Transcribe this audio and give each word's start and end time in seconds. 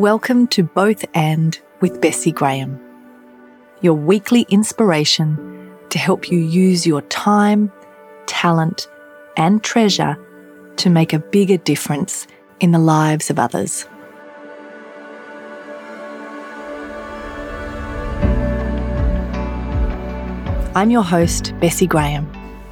Welcome 0.00 0.46
to 0.46 0.62
Both 0.62 1.04
and 1.12 1.60
with 1.82 2.00
Bessi 2.00 2.34
Graham, 2.34 2.80
your 3.82 3.92
weekly 3.92 4.46
inspiration 4.48 5.76
to 5.90 5.98
help 5.98 6.30
you 6.30 6.38
use 6.38 6.86
your 6.86 7.02
time, 7.02 7.70
talent, 8.24 8.88
and 9.36 9.62
treasure 9.62 10.16
to 10.76 10.88
make 10.88 11.12
a 11.12 11.18
bigger 11.18 11.58
difference 11.58 12.26
in 12.60 12.70
the 12.70 12.78
lives 12.78 13.28
of 13.28 13.38
others. 13.38 13.84
I'm 20.74 20.90
your 20.90 21.04
host, 21.04 21.52
Bessi 21.60 21.86
Graham, 21.86 22.26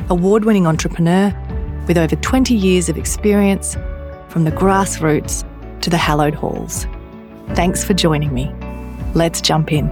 award 0.09 0.47
winning 0.47 0.67
entrepreneur 0.67 1.29
with 1.87 1.99
over 1.99 2.17
20 2.17 2.55
years 2.55 2.89
of 2.89 2.97
experience 2.97 3.75
from 4.31 4.45
the 4.45 4.53
grassroots 4.53 5.45
to 5.83 5.91
the 5.91 5.99
hallowed 5.99 6.35
halls. 6.35 6.87
Thanks 7.55 7.85
for 7.85 7.95
joining 7.95 8.33
me. 8.33 8.53
Let's 9.15 9.41
jump 9.41 9.73
in. 9.73 9.91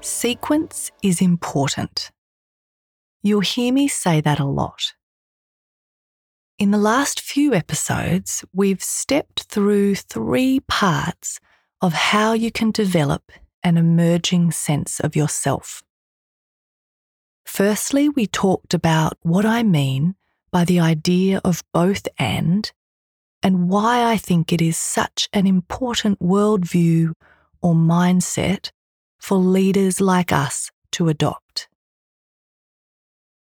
Sequence 0.00 0.92
is 1.02 1.20
important. 1.20 2.12
You'll 3.22 3.40
hear 3.40 3.72
me 3.72 3.88
say 3.88 4.20
that 4.20 4.38
a 4.38 4.44
lot. 4.44 4.94
In 6.58 6.70
the 6.70 6.78
last 6.78 7.20
few 7.20 7.54
episodes, 7.54 8.44
we've 8.52 8.82
stepped 8.82 9.42
through 9.44 9.96
three 9.96 10.60
parts 10.60 11.40
of 11.80 11.92
how 11.92 12.34
you 12.34 12.52
can 12.52 12.70
develop 12.70 13.32
an 13.64 13.76
emerging 13.76 14.50
sense 14.50 15.00
of 15.00 15.16
yourself. 15.16 15.82
Firstly, 17.44 18.08
we 18.08 18.26
talked 18.26 18.74
about 18.74 19.18
what 19.22 19.44
I 19.44 19.62
mean 19.62 20.14
by 20.50 20.64
the 20.64 20.80
idea 20.80 21.40
of 21.44 21.62
both 21.72 22.06
and, 22.18 22.70
and 23.42 23.68
why 23.68 24.04
I 24.10 24.16
think 24.16 24.52
it 24.52 24.62
is 24.62 24.76
such 24.76 25.28
an 25.32 25.46
important 25.46 26.20
worldview 26.20 27.12
or 27.60 27.74
mindset 27.74 28.70
for 29.18 29.38
leaders 29.38 30.00
like 30.00 30.32
us 30.32 30.70
to 30.92 31.08
adopt. 31.08 31.68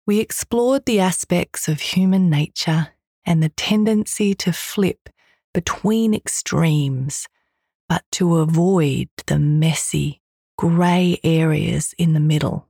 We 0.07 0.19
explored 0.19 0.85
the 0.85 0.99
aspects 0.99 1.67
of 1.67 1.81
human 1.81 2.29
nature 2.29 2.89
and 3.25 3.41
the 3.41 3.49
tendency 3.49 4.35
to 4.35 4.53
flip 4.53 5.09
between 5.53 6.13
extremes, 6.13 7.27
but 7.87 8.03
to 8.13 8.37
avoid 8.37 9.09
the 9.27 9.39
messy, 9.39 10.21
grey 10.57 11.19
areas 11.23 11.93
in 11.97 12.13
the 12.13 12.19
middle. 12.19 12.67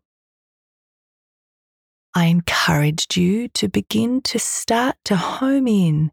I 2.13 2.25
encouraged 2.25 3.17
you 3.17 3.49
to 3.49 3.67
begin 3.67 4.21
to 4.21 4.39
start 4.39 4.95
to 5.05 5.15
home 5.15 5.67
in 5.67 6.11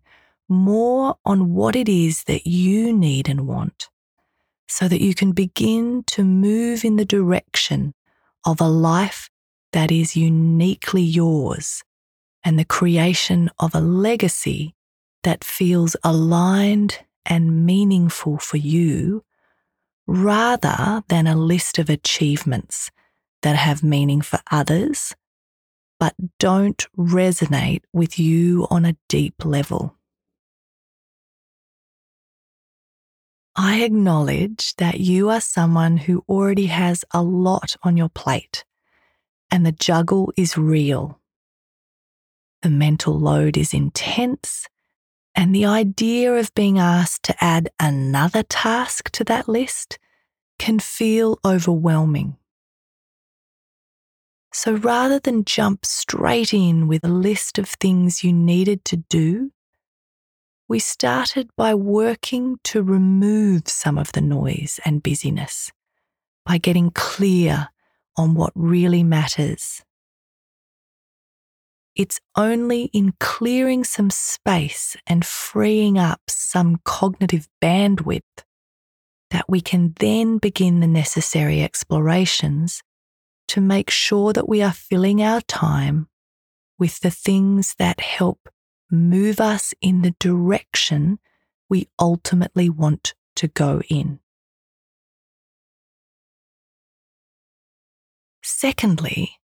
more 0.49 1.17
on 1.25 1.55
what 1.55 1.77
it 1.77 1.89
is 1.89 2.25
that 2.25 2.47
you 2.47 2.93
need 2.93 3.29
and 3.29 3.47
want 3.47 3.89
so 4.69 4.89
that 4.89 5.01
you 5.01 5.15
can 5.15 5.33
begin 5.33 6.03
to 6.09 6.25
move 6.25 6.85
in 6.85 6.97
the 6.97 7.05
direction 7.05 7.95
of 8.45 8.61
a 8.61 8.69
life 8.69 9.31
that 9.73 9.91
is 9.91 10.17
uniquely 10.17 11.03
yours 11.03 11.83
and 12.45 12.59
the 12.59 12.65
creation 12.65 13.51
of 13.59 13.75
a 13.75 13.81
legacy 13.81 14.75
that 15.23 15.45
feels 15.45 15.95
aligned 16.03 16.99
and 17.27 17.65
meaningful 17.67 18.39
for 18.39 18.57
you 18.57 19.25
rather 20.07 21.03
than 21.09 21.27
a 21.27 21.37
list 21.37 21.79
of 21.79 21.89
achievements 21.89 22.91
that 23.43 23.57
have 23.57 23.83
meaning 23.83 24.21
for 24.21 24.41
others 24.51 25.15
but 26.03 26.17
don't 26.41 26.89
resonate 26.99 27.83
with 27.93 28.19
you 28.19 28.67
on 28.71 28.85
a 28.85 28.97
deep 29.09 29.45
level. 29.45 29.95
I 33.55 33.83
acknowledge 33.85 34.75
that 34.79 34.99
you 34.99 35.29
are 35.31 35.41
someone 35.41 35.99
who 35.99 36.25
already 36.29 36.67
has 36.67 37.05
a 37.13 37.23
lot 37.23 37.77
on 37.85 37.97
your 37.97 38.09
plate 38.09 38.65
and 39.53 39.65
the 39.65 39.71
juggle 39.71 40.33
is 40.37 40.59
real. 40.59 41.21
The 42.63 42.71
mental 42.71 43.17
load 43.17 43.57
is 43.57 43.73
intense, 43.73 44.67
and 45.35 45.55
the 45.55 45.65
idea 45.65 46.35
of 46.35 46.55
being 46.55 46.79
asked 46.79 47.23
to 47.25 47.45
add 47.45 47.71
another 47.81 48.43
task 48.43 49.11
to 49.13 49.25
that 49.25 49.49
list 49.49 49.99
can 50.59 50.79
feel 50.79 51.39
overwhelming. 51.45 52.37
So 54.53 54.75
rather 54.75 55.19
than 55.19 55.45
jump 55.45 55.87
straight 55.87 56.53
in 56.53 56.87
with 56.87 57.05
a 57.05 57.09
list 57.09 57.59
of 57.59 57.69
things 57.69 58.23
you 58.23 58.33
needed 58.33 58.85
to 58.87 58.99
do, 58.99 59.51
we 60.69 60.79
started 60.79 61.51
by 61.57 61.75
working 61.75 62.59
to 62.65 62.83
remove 62.83 63.69
some 63.69 63.99
of 63.99 64.13
the 64.13 64.21
noise 64.21 64.79
and 64.85 65.03
busyness, 65.03 65.73
by 66.45 66.59
getting 66.59 66.91
clear 66.91 67.69
on 68.17 68.35
what 68.35 68.53
really 68.55 69.03
matters. 69.03 69.83
It's 71.95 72.21
only 72.37 72.85
in 72.95 73.13
clearing 73.21 73.85
some 73.85 74.11
space 74.11 74.97
and 75.07 75.27
freeing 75.27 75.99
up 75.99 76.23
some 76.29 76.81
cognitive 76.85 77.49
bandwidth 77.63 78.23
that 79.31 79.45
we 79.49 79.61
can 79.61 79.95
then 79.99 80.39
begin 80.39 80.81
the 80.81 80.87
necessary 80.87 81.63
explorations 81.63 82.83
to 83.49 83.61
make 83.61 83.91
sure 83.91 84.33
that 84.33 84.49
we 84.49 84.63
are 84.63 84.73
filling 84.73 85.23
our 85.23 85.43
time 85.43 86.09
with 86.79 87.01
the 87.01 87.11
things 87.11 87.75
that 87.79 88.01
help 88.01 88.49
move 88.91 89.41
us 89.41 89.75
in 89.81 90.03
the 90.03 90.15
direction 90.19 91.19
we 91.69 91.89
ultimately 91.99 92.69
want 92.69 93.15
to 93.37 93.49
go 93.49 93.83
in. 93.89 94.19
Secondly, 98.43 99.39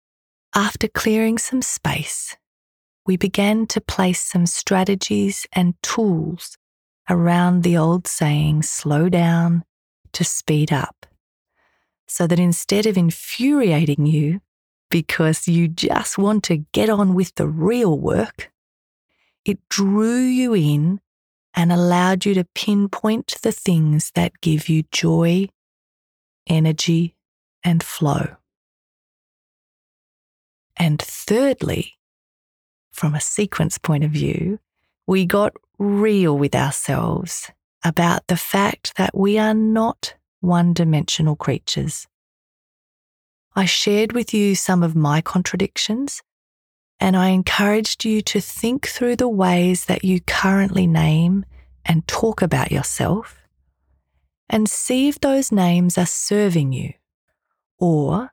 after 0.55 0.87
clearing 0.87 1.37
some 1.37 1.61
space, 1.61 2.37
we 3.05 3.17
began 3.17 3.67
to 3.67 3.81
place 3.81 4.21
some 4.21 4.45
strategies 4.45 5.45
and 5.51 5.75
tools 5.83 6.57
around 7.09 7.61
the 7.61 7.77
old 7.77 8.07
saying, 8.07 8.63
slow 8.63 9.09
down 9.09 9.63
to 10.13 10.23
speed 10.23 10.71
up, 10.71 11.05
so 12.07 12.25
that 12.25 12.39
instead 12.39 12.85
of 12.85 12.97
infuriating 12.97 14.05
you 14.05 14.39
because 14.89 15.47
you 15.47 15.67
just 15.67 16.17
want 16.17 16.43
to 16.45 16.57
get 16.71 16.89
on 16.89 17.13
with 17.13 17.35
the 17.35 17.47
real 17.47 17.99
work, 17.99 18.49
it 19.43 19.59
drew 19.69 20.21
you 20.21 20.55
in 20.55 21.01
and 21.53 21.71
allowed 21.71 22.25
you 22.25 22.33
to 22.33 22.47
pinpoint 22.55 23.35
the 23.41 23.51
things 23.51 24.11
that 24.15 24.41
give 24.41 24.69
you 24.69 24.83
joy, 24.91 25.47
energy, 26.47 27.15
and 27.63 27.83
flow. 27.83 28.37
And 30.77 31.01
thirdly, 31.01 31.93
from 32.91 33.15
a 33.15 33.21
sequence 33.21 33.77
point 33.77 34.03
of 34.03 34.11
view, 34.11 34.59
we 35.07 35.25
got 35.25 35.53
real 35.77 36.37
with 36.37 36.55
ourselves 36.55 37.51
about 37.83 38.27
the 38.27 38.37
fact 38.37 38.95
that 38.97 39.15
we 39.15 39.37
are 39.37 39.53
not 39.53 40.15
one 40.41 40.73
dimensional 40.73 41.35
creatures. 41.35 42.07
I 43.55 43.65
shared 43.65 44.13
with 44.13 44.33
you 44.33 44.55
some 44.55 44.83
of 44.83 44.95
my 44.95 45.21
contradictions, 45.21 46.21
and 46.99 47.15
I 47.15 47.29
encouraged 47.29 48.03
you 48.03 48.21
to 48.23 48.41
think 48.41 48.87
through 48.87 49.17
the 49.17 49.29
ways 49.29 49.85
that 49.85 50.03
you 50.03 50.19
currently 50.21 50.87
name 50.87 51.45
and 51.85 52.07
talk 52.07 52.41
about 52.41 52.71
yourself 52.71 53.37
and 54.49 54.69
see 54.69 55.07
if 55.07 55.19
those 55.19 55.51
names 55.51 55.97
are 55.97 56.05
serving 56.05 56.73
you 56.73 56.93
or 57.77 58.31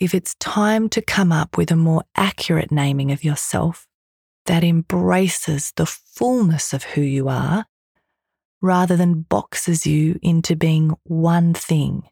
if 0.00 0.14
it's 0.14 0.34
time 0.36 0.88
to 0.88 1.02
come 1.02 1.30
up 1.30 1.58
with 1.58 1.70
a 1.70 1.76
more 1.76 2.02
accurate 2.16 2.72
naming 2.72 3.12
of 3.12 3.22
yourself 3.22 3.86
that 4.46 4.64
embraces 4.64 5.72
the 5.76 5.84
fullness 5.84 6.72
of 6.72 6.82
who 6.82 7.02
you 7.02 7.28
are 7.28 7.66
rather 8.62 8.96
than 8.96 9.22
boxes 9.22 9.86
you 9.86 10.18
into 10.22 10.56
being 10.56 10.96
one 11.04 11.52
thing 11.52 12.02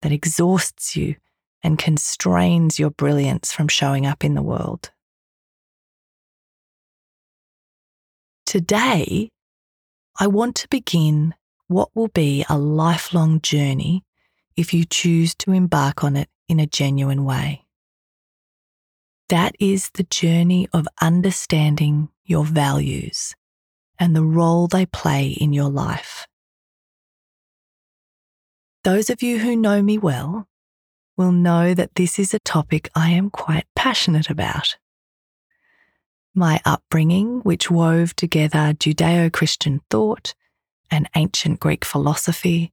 that 0.00 0.10
exhausts 0.10 0.96
you 0.96 1.14
and 1.62 1.78
constrains 1.78 2.78
your 2.78 2.90
brilliance 2.90 3.52
from 3.52 3.68
showing 3.68 4.06
up 4.06 4.24
in 4.24 4.34
the 4.34 4.42
world. 4.42 4.90
Today, 8.46 9.28
I 10.18 10.26
want 10.26 10.56
to 10.56 10.68
begin 10.68 11.34
what 11.68 11.90
will 11.94 12.08
be 12.08 12.44
a 12.48 12.58
lifelong 12.58 13.40
journey 13.40 14.02
if 14.56 14.74
you 14.74 14.84
choose 14.84 15.34
to 15.36 15.52
embark 15.52 16.04
on 16.04 16.16
it 16.16 16.28
in 16.52 16.60
a 16.60 16.66
genuine 16.66 17.24
way. 17.24 17.64
That 19.30 19.54
is 19.58 19.88
the 19.94 20.02
journey 20.02 20.68
of 20.74 20.86
understanding 21.00 22.10
your 22.26 22.44
values 22.44 23.34
and 23.98 24.14
the 24.14 24.22
role 24.22 24.66
they 24.66 24.84
play 24.84 25.28
in 25.28 25.54
your 25.54 25.70
life. 25.70 26.26
Those 28.84 29.08
of 29.08 29.22
you 29.22 29.38
who 29.38 29.56
know 29.56 29.80
me 29.80 29.96
well 29.96 30.46
will 31.16 31.32
know 31.32 31.72
that 31.72 31.94
this 31.94 32.18
is 32.18 32.34
a 32.34 32.40
topic 32.40 32.90
I 32.94 33.12
am 33.12 33.30
quite 33.30 33.64
passionate 33.74 34.28
about. 34.28 34.76
My 36.34 36.60
upbringing, 36.66 37.40
which 37.44 37.70
wove 37.70 38.14
together 38.14 38.74
Judeo 38.74 39.32
Christian 39.32 39.80
thought 39.88 40.34
and 40.90 41.08
ancient 41.16 41.60
Greek 41.60 41.86
philosophy, 41.86 42.72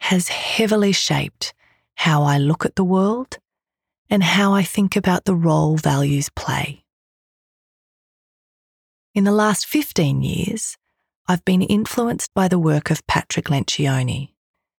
has 0.00 0.28
heavily 0.28 0.92
shaped 0.92 1.52
how 1.98 2.22
I 2.22 2.38
look 2.38 2.64
at 2.64 2.76
the 2.76 2.84
world 2.84 3.38
and 4.08 4.22
how 4.22 4.54
I 4.54 4.62
think 4.62 4.94
about 4.94 5.24
the 5.24 5.34
role 5.34 5.76
values 5.76 6.30
play. 6.30 6.84
In 9.14 9.24
the 9.24 9.32
last 9.32 9.66
15 9.66 10.22
years, 10.22 10.76
I've 11.26 11.44
been 11.44 11.60
influenced 11.60 12.32
by 12.34 12.46
the 12.46 12.58
work 12.58 12.92
of 12.92 13.04
Patrick 13.08 13.46
Lencioni 13.46 14.30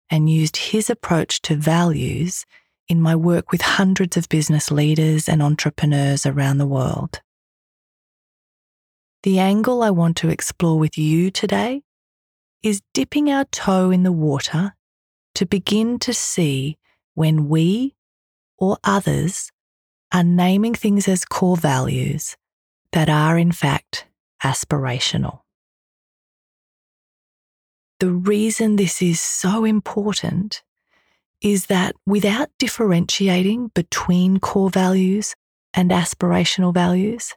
and 0.09 0.29
used 0.29 0.55
his 0.71 0.89
approach 0.89 1.41
to 1.41 1.55
values 1.57 2.45
in 2.87 3.01
my 3.01 3.17
work 3.17 3.51
with 3.51 3.61
hundreds 3.61 4.15
of 4.15 4.29
business 4.29 4.71
leaders 4.71 5.27
and 5.27 5.43
entrepreneurs 5.43 6.25
around 6.25 6.57
the 6.57 6.65
world. 6.65 7.21
The 9.23 9.39
angle 9.39 9.83
I 9.83 9.89
want 9.89 10.15
to 10.17 10.29
explore 10.29 10.79
with 10.79 10.97
you 10.97 11.31
today 11.31 11.81
is 12.63 12.81
dipping 12.93 13.29
our 13.29 13.43
toe 13.43 13.91
in 13.91 14.03
the 14.03 14.13
water 14.13 14.73
to 15.35 15.45
begin 15.45 15.99
to 15.99 16.13
see 16.13 16.77
when 17.19 17.49
we 17.49 17.93
or 18.57 18.77
others 18.85 19.51
are 20.13 20.23
naming 20.23 20.73
things 20.73 21.05
as 21.05 21.25
core 21.25 21.57
values 21.57 22.37
that 22.93 23.09
are 23.09 23.37
in 23.37 23.51
fact 23.51 24.07
aspirational. 24.41 25.41
The 27.99 28.09
reason 28.09 28.77
this 28.77 29.01
is 29.01 29.19
so 29.19 29.65
important 29.65 30.63
is 31.41 31.65
that 31.65 31.93
without 32.05 32.51
differentiating 32.57 33.71
between 33.75 34.39
core 34.39 34.69
values 34.69 35.35
and 35.73 35.91
aspirational 35.91 36.73
values, 36.73 37.33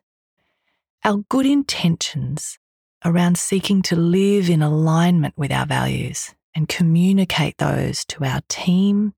our 1.05 1.25
good 1.29 1.45
intentions 1.45 2.57
around 3.05 3.37
seeking 3.37 3.83
to 3.83 3.97
live 3.97 4.49
in 4.49 4.63
alignment 4.63 5.37
with 5.37 5.51
our 5.51 5.67
values 5.67 6.37
and 6.55 6.69
communicate 6.69 7.59
those 7.59 8.05
to 8.05 8.25
our 8.25 8.43
team, 8.49 9.15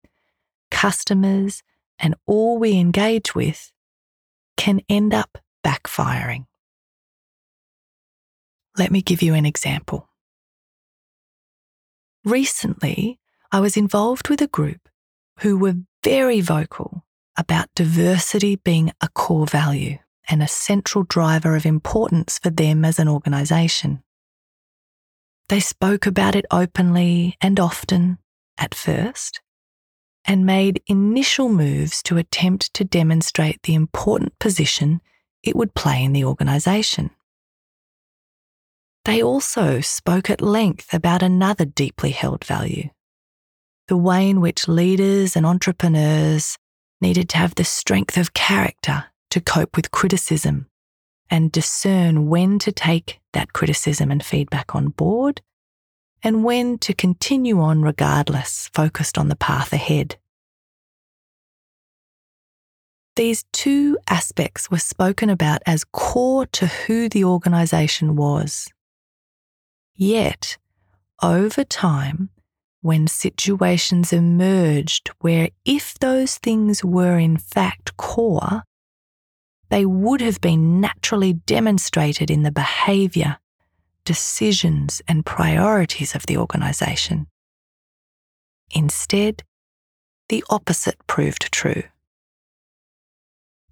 customers, 0.74 1.62
and 2.00 2.16
all 2.26 2.58
we 2.58 2.76
engage 2.76 3.34
with 3.34 3.70
can 4.56 4.80
end 4.88 5.14
up 5.14 5.38
backfiring. 5.64 6.46
Let 8.76 8.90
me 8.90 9.00
give 9.00 9.22
you 9.22 9.34
an 9.34 9.46
example. 9.46 10.08
Recently, 12.24 13.20
I 13.52 13.60
was 13.60 13.76
involved 13.76 14.28
with 14.28 14.42
a 14.42 14.48
group 14.48 14.88
who 15.40 15.56
were 15.56 15.76
very 16.02 16.40
vocal 16.40 17.04
about 17.38 17.68
diversity 17.76 18.56
being 18.56 18.92
a 19.00 19.08
core 19.08 19.46
value 19.46 19.98
and 20.28 20.42
a 20.42 20.48
central 20.48 21.04
driver 21.04 21.54
of 21.54 21.64
importance 21.64 22.40
for 22.40 22.50
them 22.50 22.84
as 22.84 22.98
an 22.98 23.08
organisation. 23.08 24.02
They 25.48 25.60
spoke 25.60 26.06
about 26.06 26.34
it 26.34 26.46
openly 26.50 27.36
and 27.40 27.60
often 27.60 28.18
at 28.58 28.74
first 28.74 29.40
and 30.26 30.46
made 30.46 30.82
initial 30.86 31.48
moves 31.48 32.02
to 32.02 32.16
attempt 32.16 32.72
to 32.74 32.84
demonstrate 32.84 33.62
the 33.62 33.74
important 33.74 34.38
position 34.38 35.00
it 35.42 35.54
would 35.54 35.74
play 35.74 36.02
in 36.02 36.12
the 36.12 36.24
organisation. 36.24 37.10
They 39.04 39.22
also 39.22 39.80
spoke 39.80 40.30
at 40.30 40.40
length 40.40 40.94
about 40.94 41.22
another 41.22 41.64
deeply 41.66 42.10
held 42.10 42.44
value 42.44 42.88
the 43.88 43.96
way 43.96 44.28
in 44.28 44.40
which 44.40 44.68
leaders 44.68 45.36
and 45.36 45.44
entrepreneurs 45.44 46.56
needed 47.00 47.28
to 47.28 47.36
have 47.36 47.54
the 47.54 47.64
strength 47.64 48.16
of 48.16 48.32
character 48.32 49.04
to 49.30 49.40
cope 49.40 49.76
with 49.76 49.90
criticism 49.90 50.66
and 51.30 51.52
discern 51.52 52.28
when 52.28 52.58
to 52.58 52.72
take 52.72 53.20
that 53.32 53.52
criticism 53.52 54.10
and 54.10 54.24
feedback 54.24 54.74
on 54.74 54.88
board 54.88 55.42
and 56.24 56.42
when 56.42 56.78
to 56.78 56.92
continue 56.92 57.60
on 57.60 57.82
regardless, 57.82 58.68
focused 58.74 59.16
on 59.16 59.28
the 59.28 59.36
path 59.36 59.72
ahead. 59.72 60.16
These 63.14 63.44
two 63.52 63.96
aspects 64.10 64.72
were 64.72 64.78
spoken 64.78 65.30
about 65.30 65.62
as 65.66 65.84
core 65.84 66.46
to 66.46 66.66
who 66.66 67.08
the 67.08 67.24
organisation 67.24 68.16
was 68.16 68.68
Yet, 69.96 70.58
over 71.22 71.62
time, 71.62 72.30
when 72.80 73.06
situations 73.06 74.12
emerged 74.12 75.10
where 75.20 75.50
if 75.64 75.94
those 76.00 76.36
things 76.36 76.84
were 76.84 77.16
in 77.16 77.36
fact 77.36 77.96
core, 77.96 78.64
they 79.70 79.86
would 79.86 80.20
have 80.20 80.40
been 80.40 80.80
naturally 80.80 81.32
demonstrated 81.32 82.28
in 82.28 82.42
the 82.42 82.50
behaviour, 82.50 83.38
decisions, 84.04 85.02
and 85.08 85.26
priorities 85.26 86.14
of 86.14 86.26
the 86.26 86.36
organisation. 86.36 87.26
Instead, 88.70 89.42
the 90.28 90.44
opposite 90.50 90.96
proved 91.06 91.50
true. 91.52 91.84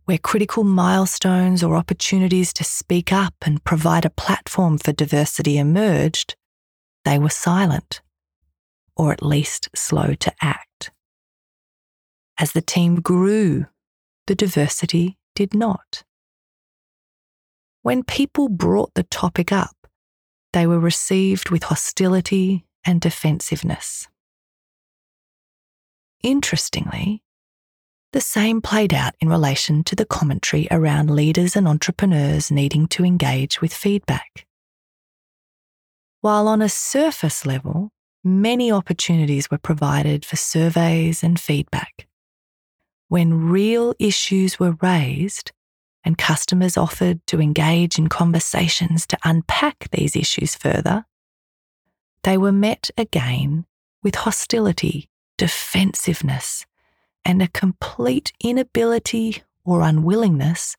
Where 0.05 0.19
critical 0.19 0.65
milestones 0.65 1.63
or 1.63 1.77
opportunities 1.77 2.53
to 2.55 2.65
speak 2.65 3.13
up 3.13 3.35
and 3.43 3.65
provide 3.65 4.05
a 4.05 4.11
platform 4.11 4.79
for 4.79 4.93
diversity 4.93 5.59
emerged, 5.59 6.35
they 7.05 7.19
were 7.19 7.31
silent, 7.31 8.03
or 8.97 9.13
at 9.13 9.23
least 9.23 9.69
slow 9.75 10.15
to 10.15 10.33
act. 10.41 10.91
As 12.39 12.53
the 12.53 12.63
team 12.63 13.01
grew, 13.01 13.67
the 14.27 14.35
diversity 14.35 15.19
did 15.35 15.55
not. 15.55 16.03
When 17.83 18.05
people 18.05 18.49
brought 18.49 18.95
the 18.95 19.03
topic 19.05 19.51
up, 19.53 19.82
they 20.53 20.67
were 20.67 20.79
received 20.79 21.51
with 21.51 21.65
hostility 21.65 22.65
and 22.85 23.01
defensiveness. 23.01 24.09
Interestingly, 26.23 27.23
the 28.13 28.21
same 28.21 28.61
played 28.61 28.93
out 28.93 29.15
in 29.21 29.29
relation 29.29 29.83
to 29.85 29.97
the 29.97 30.05
commentary 30.05 30.69
around 30.71 31.11
leaders 31.11 31.57
and 31.57 31.67
entrepreneurs 31.67 32.51
needing 32.51 32.87
to 32.89 33.05
engage 33.05 33.61
with 33.61 33.73
feedback. 33.73 34.47
While 36.21 36.47
on 36.47 36.61
a 36.61 36.69
surface 36.69 37.47
level, 37.47 37.91
many 38.23 38.71
opportunities 38.71 39.51
were 39.51 39.59
provided 39.59 40.25
for 40.25 40.37
surveys 40.37 41.25
and 41.25 41.41
feedback. 41.41 42.07
When 43.09 43.49
real 43.49 43.95
issues 43.99 44.61
were 44.61 44.77
raised 44.83 45.53
and 46.05 46.19
customers 46.19 46.77
offered 46.77 47.25
to 47.29 47.41
engage 47.41 47.99
in 47.99 48.09
conversations 48.09 49.07
to 49.07 49.19
unpack 49.25 49.89
these 49.91 50.17
issues 50.17 50.55
further, 50.55 51.05
they 52.25 52.37
were 52.37 52.53
met 52.53 52.91
again 52.97 53.67
with 54.03 54.15
hostility, 54.15 55.09
defensiveness, 55.39 56.67
and 57.25 57.41
a 57.41 57.49
complete 57.49 58.33
inability 58.43 59.43
or 59.65 59.83
unwillingness 59.83 60.77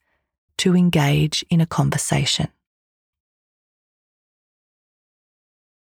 to 0.58 0.76
engage 0.76 1.44
in 1.50 1.60
a 1.60 1.66
conversation. 1.66 2.48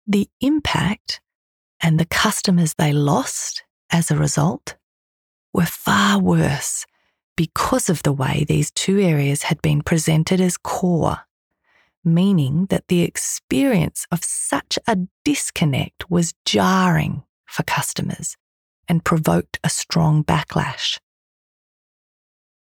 The 0.07 0.29
impact 0.41 1.21
and 1.81 1.99
the 1.99 2.05
customers 2.05 2.73
they 2.73 2.93
lost 2.93 3.63
as 3.91 4.09
a 4.09 4.17
result 4.17 4.75
were 5.53 5.65
far 5.65 6.19
worse 6.19 6.85
because 7.37 7.89
of 7.89 8.03
the 8.03 8.11
way 8.11 8.43
these 8.43 8.71
two 8.71 8.99
areas 8.99 9.43
had 9.43 9.61
been 9.61 9.81
presented 9.81 10.41
as 10.41 10.57
core, 10.57 11.19
meaning 12.03 12.65
that 12.65 12.89
the 12.89 13.03
experience 13.03 14.05
of 14.11 14.25
such 14.25 14.77
a 14.87 14.97
disconnect 15.23 16.09
was 16.09 16.33
jarring 16.43 17.23
for 17.45 17.63
customers 17.63 18.35
and 18.89 19.05
provoked 19.05 19.59
a 19.63 19.69
strong 19.69 20.23
backlash. 20.23 20.97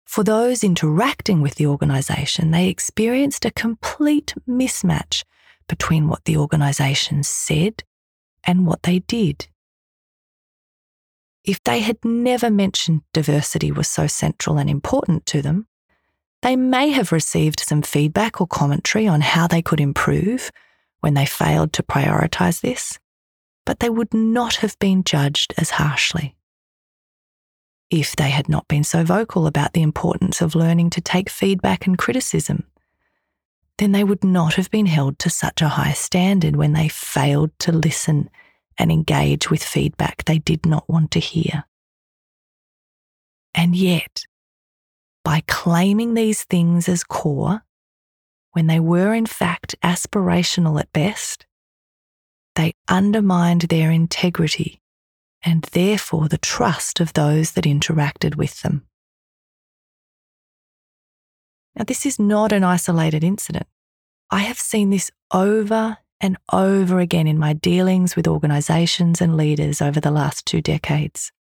For 0.06 0.24
those 0.24 0.64
interacting 0.64 1.40
with 1.40 1.54
the 1.56 1.66
organisation, 1.66 2.50
they 2.50 2.68
experienced 2.68 3.44
a 3.44 3.50
complete 3.50 4.34
mismatch 4.48 5.22
between 5.68 6.08
what 6.08 6.24
the 6.24 6.36
organisation 6.36 7.22
said 7.22 7.84
and 8.44 8.66
what 8.66 8.82
they 8.82 9.00
did. 9.00 9.48
If 11.44 11.62
they 11.64 11.80
had 11.80 12.04
never 12.04 12.50
mentioned 12.50 13.02
diversity 13.12 13.72
was 13.72 13.88
so 13.88 14.06
central 14.06 14.58
and 14.58 14.70
important 14.70 15.26
to 15.26 15.42
them, 15.42 15.66
they 16.42 16.56
may 16.56 16.90
have 16.90 17.12
received 17.12 17.60
some 17.60 17.82
feedback 17.82 18.40
or 18.40 18.46
commentary 18.46 19.06
on 19.06 19.20
how 19.20 19.46
they 19.46 19.62
could 19.62 19.80
improve 19.80 20.50
when 21.00 21.14
they 21.14 21.26
failed 21.26 21.72
to 21.74 21.82
prioritise 21.82 22.60
this 22.60 22.98
but 23.64 23.80
they 23.80 23.90
would 23.90 24.12
not 24.12 24.56
have 24.56 24.78
been 24.78 25.04
judged 25.04 25.54
as 25.56 25.70
harshly. 25.70 26.36
If 27.90 28.16
they 28.16 28.30
had 28.30 28.48
not 28.48 28.68
been 28.68 28.84
so 28.84 29.04
vocal 29.04 29.46
about 29.46 29.74
the 29.74 29.82
importance 29.82 30.40
of 30.40 30.54
learning 30.54 30.90
to 30.90 31.00
take 31.00 31.28
feedback 31.28 31.86
and 31.86 31.98
criticism, 31.98 32.64
then 33.78 33.92
they 33.92 34.04
would 34.04 34.24
not 34.24 34.54
have 34.54 34.70
been 34.70 34.86
held 34.86 35.18
to 35.20 35.30
such 35.30 35.60
a 35.60 35.68
high 35.68 35.92
standard 35.92 36.56
when 36.56 36.72
they 36.72 36.88
failed 36.88 37.50
to 37.60 37.72
listen 37.72 38.30
and 38.78 38.90
engage 38.90 39.50
with 39.50 39.62
feedback 39.62 40.24
they 40.24 40.38
did 40.38 40.66
not 40.66 40.88
want 40.88 41.10
to 41.12 41.20
hear. 41.20 41.64
And 43.54 43.76
yet, 43.76 44.24
by 45.24 45.42
claiming 45.46 46.14
these 46.14 46.44
things 46.44 46.88
as 46.88 47.04
core, 47.04 47.64
when 48.52 48.66
they 48.66 48.80
were 48.80 49.14
in 49.14 49.26
fact 49.26 49.74
aspirational 49.82 50.80
at 50.80 50.92
best, 50.92 51.46
they 52.54 52.74
undermined 52.88 53.62
their 53.62 53.90
integrity 53.90 54.80
and 55.42 55.62
therefore 55.72 56.28
the 56.28 56.38
trust 56.38 57.00
of 57.00 57.12
those 57.14 57.52
that 57.52 57.64
interacted 57.64 58.36
with 58.36 58.62
them. 58.62 58.86
Now, 61.74 61.84
this 61.84 62.04
is 62.04 62.18
not 62.18 62.52
an 62.52 62.64
isolated 62.64 63.24
incident. 63.24 63.66
I 64.30 64.40
have 64.40 64.58
seen 64.58 64.90
this 64.90 65.10
over 65.32 65.98
and 66.22 66.38
over 66.52 67.00
again 67.00 67.26
in 67.26 67.36
my 67.36 67.52
dealings 67.52 68.14
with 68.14 68.28
organisations 68.28 69.20
and 69.20 69.36
leaders 69.36 69.82
over 69.82 70.00
the 70.00 70.12
last 70.12 70.46
two 70.46 70.62
decades. 70.62 71.32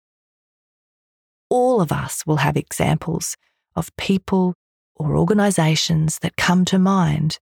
All 1.51 1.83
of 1.83 1.93
us 1.93 2.25
will 2.27 2.39
have 2.39 2.57
examples 2.57 3.37
of 3.77 3.95
people 3.97 4.55
or 4.97 5.17
organisations 5.17 6.19
that 6.21 6.37
come 6.37 6.65
to 6.65 6.79
mind 6.79 7.39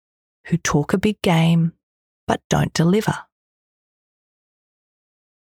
who 0.47 0.57
talk 0.57 0.93
a 0.93 0.97
big 0.97 1.21
game 1.21 1.73
but 2.25 2.41
don't 2.49 2.73
deliver. 2.73 3.17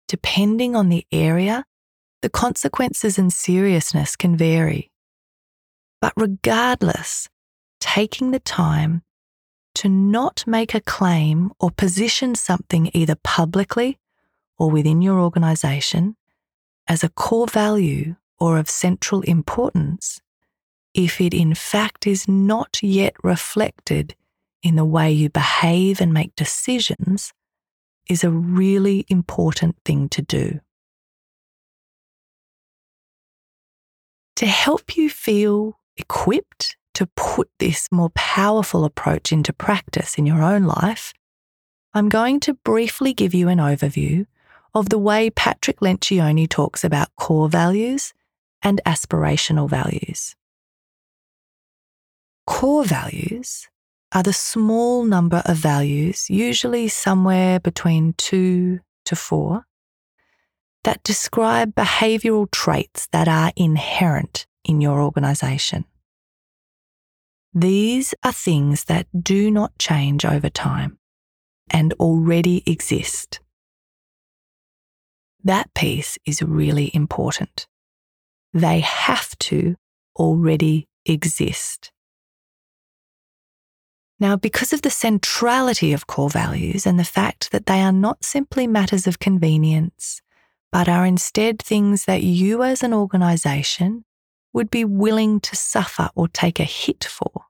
Depending 0.08 0.76
on 0.76 0.90
the 0.90 1.06
area, 1.12 1.66
the 2.22 2.30
consequences 2.30 3.18
and 3.18 3.34
seriousness 3.34 4.16
can 4.16 4.38
vary. 4.38 4.92
But 6.02 6.14
regardless, 6.16 7.30
taking 7.80 8.32
the 8.32 8.40
time 8.40 9.04
to 9.76 9.90
not 9.90 10.44
make 10.48 10.74
a 10.74 10.82
claim 10.82 11.52
or 11.60 11.72
position 11.72 12.36
something 12.36 12.90
either 12.94 13.16
publicly 13.24 13.98
or 14.58 14.70
within 14.70 15.02
your 15.02 15.20
organisation 15.20 16.16
as 16.88 17.04
a 17.04 17.10
core 17.10 17.48
value 17.48 18.16
or 18.40 18.58
of 18.58 18.70
central 18.70 19.22
importance 19.22 20.22
if 20.94 21.22
it 21.22 21.34
in 21.34 21.54
fact 21.54 22.08
is 22.08 22.28
not 22.28 22.82
yet 22.82 23.14
reflected 23.24 24.16
in 24.64 24.76
the 24.76 24.86
way 24.86 25.12
you 25.12 25.30
behave 25.30 26.02
and 26.02 26.14
make 26.14 26.36
decisions 26.36 27.32
is 28.10 28.24
a 28.24 28.32
really 28.32 29.06
important 29.08 29.76
thing 29.86 30.10
to 30.10 30.22
do. 30.22 30.60
To 34.38 34.46
help 34.46 34.98
you 34.98 35.10
feel 35.10 35.80
equipped 35.98 36.76
to 36.94 37.08
put 37.16 37.50
this 37.60 37.88
more 37.92 38.10
powerful 38.12 38.84
approach 38.84 39.32
into 39.32 39.54
practice 39.54 40.16
in 40.18 40.26
your 40.26 40.42
own 40.42 40.64
life, 40.64 41.14
I'm 41.94 42.10
going 42.10 42.40
to 42.42 42.54
briefly 42.54 43.14
give 43.14 43.34
you 43.34 43.48
an 43.48 43.58
overview 43.60 44.26
of 44.74 44.90
the 44.90 45.00
way 45.00 45.30
Patrick 45.30 45.80
Lencioni 45.80 46.48
talks 46.48 46.84
about 46.84 47.16
core 47.16 47.50
values 47.50 48.14
and 48.62 48.82
aspirational 48.86 49.70
values. 49.70 50.36
Core 52.46 52.84
values 52.84 53.68
are 54.12 54.24
the 54.24 54.34
small 54.34 55.04
number 55.04 55.42
of 55.46 55.58
values, 55.58 56.30
usually 56.30 56.88
somewhere 56.88 57.60
between 57.60 58.14
two 58.14 58.80
to 59.06 59.16
four, 59.16 59.66
that 60.84 61.04
describe 61.04 61.76
behavioral 61.76 62.50
traits 62.52 63.08
that 63.12 63.28
are 63.28 63.52
inherent 63.56 64.48
in 64.64 64.82
your 64.82 65.02
organization. 65.02 65.86
These 67.54 68.14
are 68.24 68.32
things 68.32 68.86
that 68.86 69.08
do 69.24 69.50
not 69.50 69.78
change 69.80 70.24
over 70.24 70.50
time 70.50 71.00
and 71.72 71.94
already 71.94 72.64
exist. 72.66 73.40
That 75.44 75.74
piece 75.74 76.18
is 76.26 76.42
really 76.44 76.92
important. 76.94 77.66
They 78.54 78.82
have 78.82 79.38
to 79.40 79.76
already 80.16 80.88
exist. 81.06 81.92
Now, 84.20 84.36
because 84.36 84.74
of 84.74 84.82
the 84.82 84.90
centrality 84.90 85.94
of 85.94 86.08
core 86.08 86.30
values 86.30 86.86
and 86.86 87.00
the 87.00 87.06
fact 87.06 87.52
that 87.52 87.68
they 87.68 87.80
are 87.82 87.94
not 87.94 88.26
simply 88.26 88.68
matters 88.68 89.08
of 89.08 89.20
convenience, 89.20 90.22
but 90.72 90.90
are 90.90 91.06
instead 91.06 91.60
things 91.60 92.06
that 92.06 92.22
you 92.22 92.62
as 92.62 92.84
an 92.84 92.94
organisation 92.94 94.04
would 94.54 94.70
be 94.70 94.86
willing 94.86 95.40
to 95.42 95.56
suffer 95.56 96.10
or 96.16 96.28
take 96.28 96.60
a 96.60 96.64
hit 96.64 97.04
for, 97.04 97.46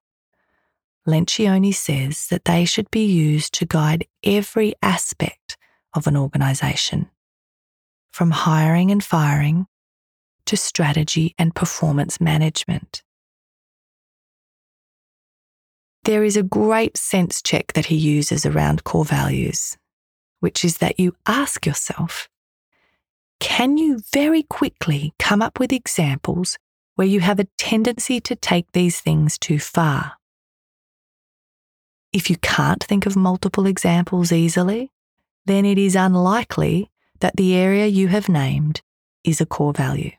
Lencioni 1.08 1.74
says 1.74 2.27
that 2.27 2.46
they 2.46 2.65
should 2.65 2.89
be 2.91 3.06
used 3.06 3.53
to 3.56 3.65
guide 3.65 4.06
every 4.24 4.74
aspect 4.82 5.58
of 5.94 6.08
an 6.08 6.15
organisation, 6.15 7.10
from 8.12 8.32
hiring 8.32 8.91
and 8.91 9.03
firing 9.03 9.65
to 10.46 10.58
strategy 10.58 11.34
and 11.38 11.56
performance 11.56 12.20
management. 12.20 13.03
There 16.03 16.24
is 16.24 16.38
a 16.38 16.44
great 16.44 16.98
sense 16.98 17.41
check 17.41 17.74
that 17.74 17.88
he 17.88 17.96
uses 17.96 18.46
around 18.46 18.84
core 18.84 19.06
values, 19.06 19.77
which 20.39 20.63
is 20.63 20.77
that 20.77 21.00
you 21.00 21.15
ask 21.25 21.65
yourself 21.65 22.29
can 23.39 23.77
you 23.77 24.01
very 24.12 24.44
quickly 24.44 25.13
come 25.18 25.41
up 25.41 25.60
with 25.60 25.72
examples 25.72 26.58
where 27.00 27.08
you 27.08 27.22
have 27.22 27.39
a 27.39 27.48
tendency 27.58 28.20
to 28.20 28.36
take 28.36 28.70
these 28.74 29.00
things 29.00 29.38
too 29.38 29.58
far? 29.58 30.18
If 32.12 32.29
you 32.29 32.36
can't 32.36 32.84
think 32.84 33.06
of 33.06 33.15
multiple 33.15 33.65
examples 33.65 34.34
easily, 34.34 34.91
then 35.46 35.63
it 35.63 35.77
is 35.77 35.96
unlikely 35.96 36.91
that 37.22 37.38
the 37.38 37.56
area 37.56 37.86
you 37.86 38.10
have 38.10 38.27
named 38.27 38.82
is 39.24 39.39
a 39.39 39.46
core 39.46 39.72
value. 39.72 40.12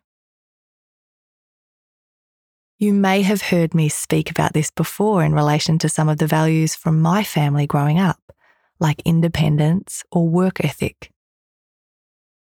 You 2.78 2.94
may 2.94 3.20
have 3.20 3.42
heard 3.42 3.74
me 3.74 3.90
speak 3.90 4.30
about 4.30 4.54
this 4.54 4.70
before 4.70 5.22
in 5.22 5.34
relation 5.34 5.78
to 5.80 5.88
some 5.90 6.08
of 6.08 6.16
the 6.16 6.26
values 6.26 6.74
from 6.74 7.02
my 7.02 7.22
family 7.22 7.66
growing 7.66 7.98
up, 7.98 8.32
like 8.78 9.02
independence 9.04 10.02
or 10.10 10.26
work 10.26 10.64
ethic. 10.64 11.12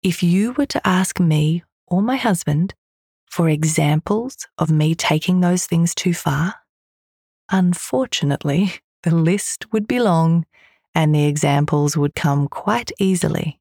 If 0.01 0.23
you 0.23 0.53
were 0.53 0.67
to 0.67 0.87
ask 0.87 1.19
me 1.19 1.65
or 1.87 2.01
my 2.01 2.15
husband 2.15 2.73
for 3.33 3.49
examples 3.49 4.47
of 4.59 4.69
me 4.69 4.93
taking 4.93 5.41
those 5.41 5.65
things 5.65 5.95
too 5.95 6.13
far, 6.13 6.53
unfortunately, 7.49 8.71
the 9.01 9.15
list 9.15 9.65
would 9.73 9.87
be 9.87 9.99
long 9.99 10.45
and 10.93 11.15
the 11.15 11.25
examples 11.25 11.97
would 11.97 12.13
come 12.13 12.47
quite 12.47 12.91
easily. 12.99 13.59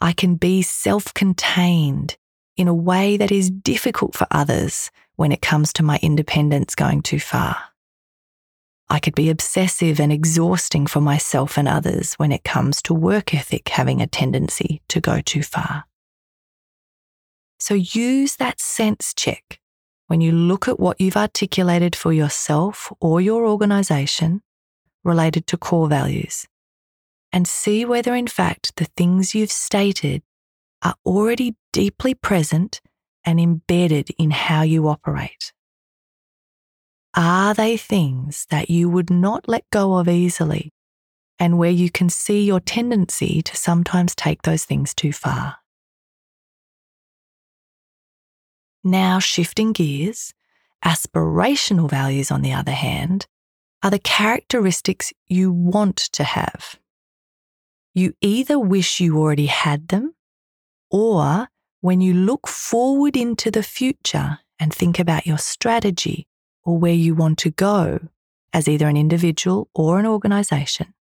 I 0.00 0.12
can 0.12 0.34
be 0.34 0.62
self 0.62 1.14
contained 1.14 2.16
in 2.56 2.66
a 2.66 2.74
way 2.74 3.16
that 3.16 3.30
is 3.30 3.52
difficult 3.52 4.16
for 4.16 4.26
others 4.32 4.90
when 5.14 5.30
it 5.30 5.40
comes 5.40 5.72
to 5.74 5.84
my 5.84 6.00
independence 6.02 6.74
going 6.74 7.02
too 7.02 7.20
far. 7.20 7.56
I 8.90 8.98
could 8.98 9.14
be 9.14 9.30
obsessive 9.30 10.00
and 10.00 10.10
exhausting 10.12 10.88
for 10.88 11.00
myself 11.00 11.56
and 11.56 11.68
others 11.68 12.14
when 12.14 12.32
it 12.32 12.42
comes 12.42 12.82
to 12.82 12.94
work 12.94 13.32
ethic 13.32 13.68
having 13.68 14.02
a 14.02 14.08
tendency 14.08 14.82
to 14.88 15.00
go 15.00 15.20
too 15.20 15.44
far. 15.44 15.84
So 17.64 17.72
use 17.72 18.36
that 18.36 18.60
sense 18.60 19.14
check 19.16 19.58
when 20.08 20.20
you 20.20 20.32
look 20.32 20.68
at 20.68 20.78
what 20.78 21.00
you've 21.00 21.16
articulated 21.16 21.96
for 21.96 22.12
yourself 22.12 22.92
or 23.00 23.22
your 23.22 23.46
organisation 23.46 24.42
related 25.02 25.46
to 25.46 25.56
core 25.56 25.88
values 25.88 26.46
and 27.32 27.48
see 27.48 27.86
whether, 27.86 28.14
in 28.14 28.26
fact, 28.26 28.76
the 28.76 28.84
things 28.98 29.34
you've 29.34 29.50
stated 29.50 30.22
are 30.82 30.96
already 31.06 31.56
deeply 31.72 32.12
present 32.12 32.82
and 33.24 33.40
embedded 33.40 34.10
in 34.18 34.30
how 34.30 34.60
you 34.60 34.86
operate? 34.86 35.54
Are 37.16 37.54
they 37.54 37.78
things 37.78 38.46
that 38.50 38.68
you 38.68 38.90
would 38.90 39.08
not 39.08 39.48
let 39.48 39.64
go 39.70 39.96
of 39.96 40.06
easily 40.06 40.70
and 41.38 41.56
where 41.56 41.70
you 41.70 41.88
can 41.88 42.10
see 42.10 42.44
your 42.44 42.60
tendency 42.60 43.40
to 43.40 43.56
sometimes 43.56 44.14
take 44.14 44.42
those 44.42 44.66
things 44.66 44.92
too 44.92 45.14
far? 45.14 45.63
Now, 48.86 49.18
shifting 49.18 49.72
gears, 49.72 50.34
aspirational 50.84 51.88
values, 51.88 52.30
on 52.30 52.42
the 52.42 52.52
other 52.52 52.72
hand, 52.72 53.26
are 53.82 53.90
the 53.90 53.98
characteristics 53.98 55.12
you 55.26 55.50
want 55.50 55.96
to 55.96 56.22
have. 56.22 56.78
You 57.94 58.12
either 58.20 58.58
wish 58.58 59.00
you 59.00 59.16
already 59.18 59.46
had 59.46 59.88
them 59.88 60.14
or 60.90 61.48
when 61.80 62.02
you 62.02 62.12
look 62.12 62.46
forward 62.46 63.16
into 63.16 63.50
the 63.50 63.62
future 63.62 64.38
and 64.58 64.72
think 64.72 64.98
about 64.98 65.26
your 65.26 65.38
strategy 65.38 66.26
or 66.62 66.76
where 66.76 66.92
you 66.92 67.14
want 67.14 67.38
to 67.38 67.50
go 67.50 68.08
as 68.52 68.68
either 68.68 68.88
an 68.88 68.96
individual 68.96 69.68
or 69.74 69.98
an 69.98 70.06
organization, 70.06 70.92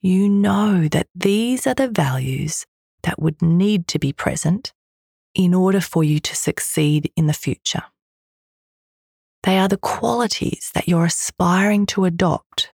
you 0.00 0.28
know 0.28 0.88
that 0.88 1.08
these 1.14 1.66
are 1.66 1.74
the 1.74 1.88
values 1.88 2.66
that 3.02 3.20
would 3.20 3.40
need 3.42 3.86
to 3.88 3.98
be 3.98 4.12
present 4.12 4.72
in 5.34 5.54
order 5.54 5.80
for 5.80 6.04
you 6.04 6.20
to 6.20 6.36
succeed 6.36 7.10
in 7.16 7.26
the 7.26 7.32
future. 7.32 7.82
They 9.42 9.58
are 9.58 9.68
the 9.68 9.76
qualities 9.76 10.70
that 10.74 10.88
you're 10.88 11.04
aspiring 11.04 11.86
to 11.86 12.04
adopt, 12.04 12.72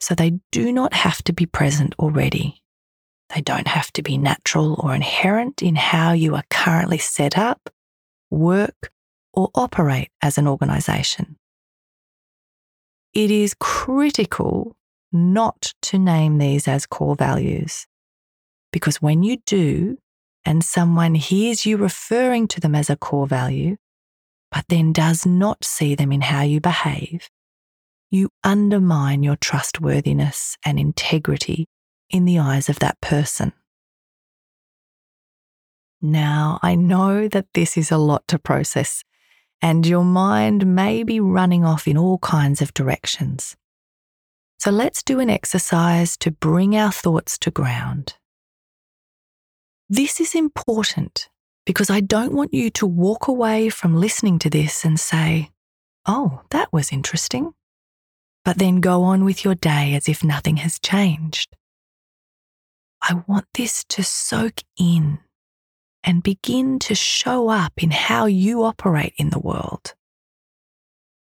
so 0.00 0.14
they 0.14 0.38
do 0.52 0.72
not 0.72 0.94
have 0.94 1.22
to 1.24 1.32
be 1.32 1.46
present 1.46 1.94
already. 1.98 2.62
They 3.34 3.40
don't 3.40 3.66
have 3.66 3.92
to 3.92 4.02
be 4.02 4.16
natural 4.16 4.80
or 4.82 4.94
inherent 4.94 5.62
in 5.62 5.74
how 5.74 6.12
you 6.12 6.34
are 6.34 6.44
currently 6.50 6.98
set 6.98 7.36
up, 7.36 7.68
work, 8.30 8.92
or 9.32 9.50
operate 9.54 10.10
as 10.22 10.38
an 10.38 10.46
organisation. 10.46 11.36
It 13.12 13.30
is 13.30 13.54
critical 13.58 14.76
not 15.12 15.74
to 15.82 15.98
name 15.98 16.38
these 16.38 16.68
as 16.68 16.86
core 16.86 17.16
values 17.16 17.86
because 18.72 19.00
when 19.02 19.22
you 19.22 19.38
do, 19.46 19.98
and 20.48 20.64
someone 20.64 21.14
hears 21.14 21.66
you 21.66 21.76
referring 21.76 22.48
to 22.48 22.58
them 22.58 22.74
as 22.74 22.88
a 22.88 22.96
core 22.96 23.26
value, 23.26 23.76
but 24.50 24.64
then 24.70 24.94
does 24.94 25.26
not 25.26 25.62
see 25.62 25.94
them 25.94 26.10
in 26.10 26.22
how 26.22 26.40
you 26.40 26.58
behave, 26.58 27.28
you 28.10 28.30
undermine 28.42 29.22
your 29.22 29.36
trustworthiness 29.36 30.56
and 30.64 30.80
integrity 30.80 31.66
in 32.08 32.24
the 32.24 32.38
eyes 32.38 32.70
of 32.70 32.78
that 32.78 32.98
person. 33.02 33.52
Now, 36.00 36.58
I 36.62 36.76
know 36.76 37.28
that 37.28 37.52
this 37.52 37.76
is 37.76 37.90
a 37.90 37.98
lot 37.98 38.26
to 38.28 38.38
process, 38.38 39.04
and 39.60 39.86
your 39.86 40.04
mind 40.04 40.64
may 40.64 41.02
be 41.02 41.20
running 41.20 41.62
off 41.62 41.86
in 41.86 41.98
all 41.98 42.16
kinds 42.20 42.62
of 42.62 42.72
directions. 42.72 43.54
So 44.58 44.70
let's 44.70 45.02
do 45.02 45.20
an 45.20 45.28
exercise 45.28 46.16
to 46.16 46.30
bring 46.30 46.74
our 46.74 46.90
thoughts 46.90 47.36
to 47.40 47.50
ground. 47.50 48.14
This 49.90 50.20
is 50.20 50.34
important 50.34 51.30
because 51.64 51.88
I 51.88 52.00
don't 52.00 52.34
want 52.34 52.52
you 52.52 52.68
to 52.70 52.86
walk 52.86 53.26
away 53.26 53.70
from 53.70 53.96
listening 53.96 54.38
to 54.40 54.50
this 54.50 54.84
and 54.84 55.00
say, 55.00 55.50
oh, 56.06 56.42
that 56.50 56.70
was 56.70 56.92
interesting, 56.92 57.54
but 58.44 58.58
then 58.58 58.80
go 58.80 59.02
on 59.02 59.24
with 59.24 59.44
your 59.44 59.54
day 59.54 59.94
as 59.94 60.06
if 60.06 60.22
nothing 60.22 60.58
has 60.58 60.78
changed. 60.78 61.56
I 63.00 63.22
want 63.26 63.46
this 63.54 63.82
to 63.90 64.04
soak 64.04 64.62
in 64.78 65.20
and 66.04 66.22
begin 66.22 66.78
to 66.80 66.94
show 66.94 67.48
up 67.48 67.72
in 67.82 67.90
how 67.90 68.26
you 68.26 68.64
operate 68.64 69.14
in 69.16 69.30
the 69.30 69.38
world, 69.38 69.94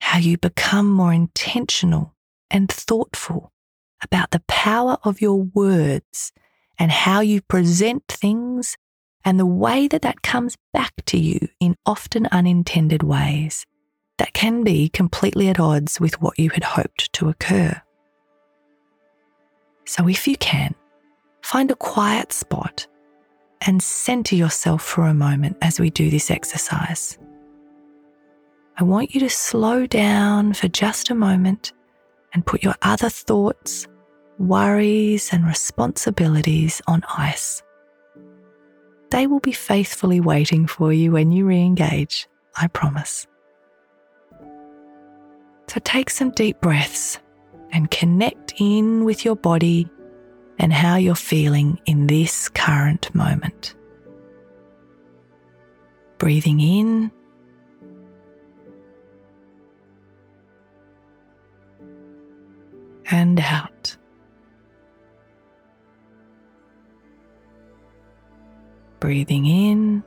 how 0.01 0.19
you 0.19 0.39
become 0.39 0.91
more 0.91 1.13
intentional 1.13 2.17
and 2.51 2.69
thoughtful 2.69 3.53
about 4.03 4.33
the 4.33 4.43
power 4.49 4.99
of 5.05 5.21
your 5.21 5.43
words 5.43 6.33
and 6.79 6.91
how 6.91 7.21
you 7.21 7.41
present 7.41 8.05
things 8.09 8.77
and 9.25 9.41
the 9.41 9.47
way 9.47 9.89
that 9.89 10.03
that 10.03 10.23
comes 10.23 10.57
back 10.73 10.93
to 11.07 11.19
you 11.19 11.49
in 11.61 11.77
often 11.85 12.27
unintended 12.31 13.03
ways 13.03 13.67
that 14.19 14.33
can 14.33 14.65
be 14.65 14.89
completely 14.89 15.49
at 15.49 15.61
odds 15.61 16.01
with 16.01 16.21
what 16.21 16.39
you 16.39 16.51
had 16.51 16.65
hoped 16.65 17.13
to 17.13 17.29
occur. 17.29 17.81
So, 19.85 20.09
if 20.09 20.27
you 20.27 20.37
can, 20.37 20.75
find 21.43 21.71
a 21.71 21.77
quiet 21.77 22.33
spot 22.33 22.87
and 23.61 23.83
center 23.83 24.35
yourself 24.35 24.83
for 24.83 25.07
a 25.07 25.15
moment 25.15 25.57
as 25.63 25.81
we 25.81 25.91
do 25.91 26.11
this 26.11 26.31
exercise. 26.31 27.19
I 28.79 28.85
want 28.85 29.15
you 29.15 29.21
to 29.21 29.31
slow 29.31 29.87
down 29.87 30.53
for 30.53 30.69
just 30.69 31.11
a 31.11 31.15
moment 31.15 31.73
and 32.35 32.45
put 32.45 32.63
your 32.63 32.75
other 32.83 33.09
thoughts, 33.09 33.87
worries, 34.39 35.33
and 35.33 35.47
responsibilities 35.47 36.83
on 36.87 37.03
ice. 37.17 37.63
They 39.11 39.27
will 39.27 39.41
be 39.41 39.53
faithfully 39.53 40.21
waiting 40.21 40.67
for 40.67 40.93
you 40.93 41.13
when 41.13 41.33
you 41.33 41.47
re 41.47 41.61
engage, 41.61 42.29
I 42.57 42.67
promise. 42.67 43.27
So 45.69 45.81
take 45.85 46.11
some 46.11 46.31
deep 46.31 46.61
breaths 46.61 47.19
and 47.73 47.91
connect 47.91 48.55
in 48.59 49.05
with 49.05 49.25
your 49.25 49.37
body 49.37 49.89
and 50.59 50.73
how 50.73 50.97
you're 50.97 51.15
feeling 51.15 51.79
in 51.87 52.07
this 52.07 52.49
current 52.49 53.15
moment. 53.15 53.75
Breathing 56.19 56.61
in. 56.61 57.11
And 63.11 63.39
out. 63.41 63.96
Breathing 69.01 69.47
in. 69.47 70.03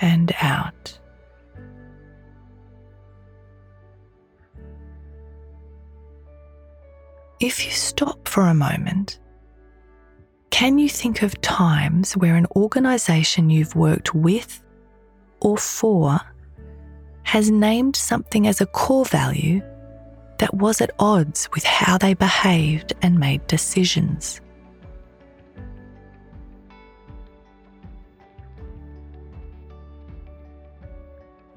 And 0.00 0.32
out. 0.40 0.98
If 7.40 7.64
you 7.64 7.70
stop 7.70 8.28
for 8.28 8.42
a 8.42 8.54
moment, 8.54 9.18
can 10.50 10.78
you 10.78 10.90
think 10.90 11.22
of 11.22 11.40
times 11.40 12.14
where 12.14 12.36
an 12.36 12.46
organisation 12.54 13.48
you've 13.48 13.74
worked 13.74 14.14
with 14.14 14.62
or 15.40 15.56
for 15.56 16.20
has 17.22 17.50
named 17.50 17.96
something 17.96 18.46
as 18.46 18.60
a 18.60 18.66
core 18.66 19.06
value 19.06 19.62
that 20.40 20.54
was 20.54 20.80
at 20.80 20.90
odds 20.98 21.50
with 21.52 21.62
how 21.64 21.98
they 21.98 22.14
behaved 22.14 22.94
and 23.02 23.18
made 23.18 23.46
decisions? 23.46 24.40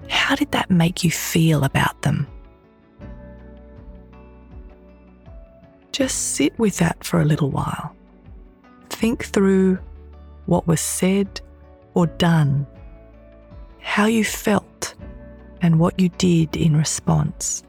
How 0.09 0.35
did 0.35 0.51
that 0.51 0.69
make 0.69 1.01
you 1.01 1.11
feel 1.11 1.63
about 1.63 2.01
them? 2.01 2.27
Just 5.93 6.35
sit 6.35 6.57
with 6.59 6.77
that 6.79 7.05
for 7.05 7.21
a 7.21 7.25
little 7.25 7.51
while. 7.51 7.95
Think 8.89 9.23
through 9.23 9.79
what 10.45 10.67
was 10.67 10.81
said 10.81 11.39
or 11.93 12.07
done, 12.07 12.67
how 13.79 14.07
you 14.07 14.25
felt, 14.25 14.93
and 15.61 15.79
what 15.79 15.97
you 15.97 16.09
did 16.09 16.57
in 16.57 16.75
response. 16.75 17.63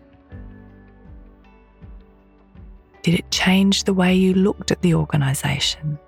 Did 3.05 3.17
it 3.17 3.31
change 3.31 3.85
the 3.85 3.93
way 3.93 4.15
you 4.15 4.33
looked 4.33 4.71
at 4.71 4.81
the 4.81 4.95
organisation? 4.95 5.99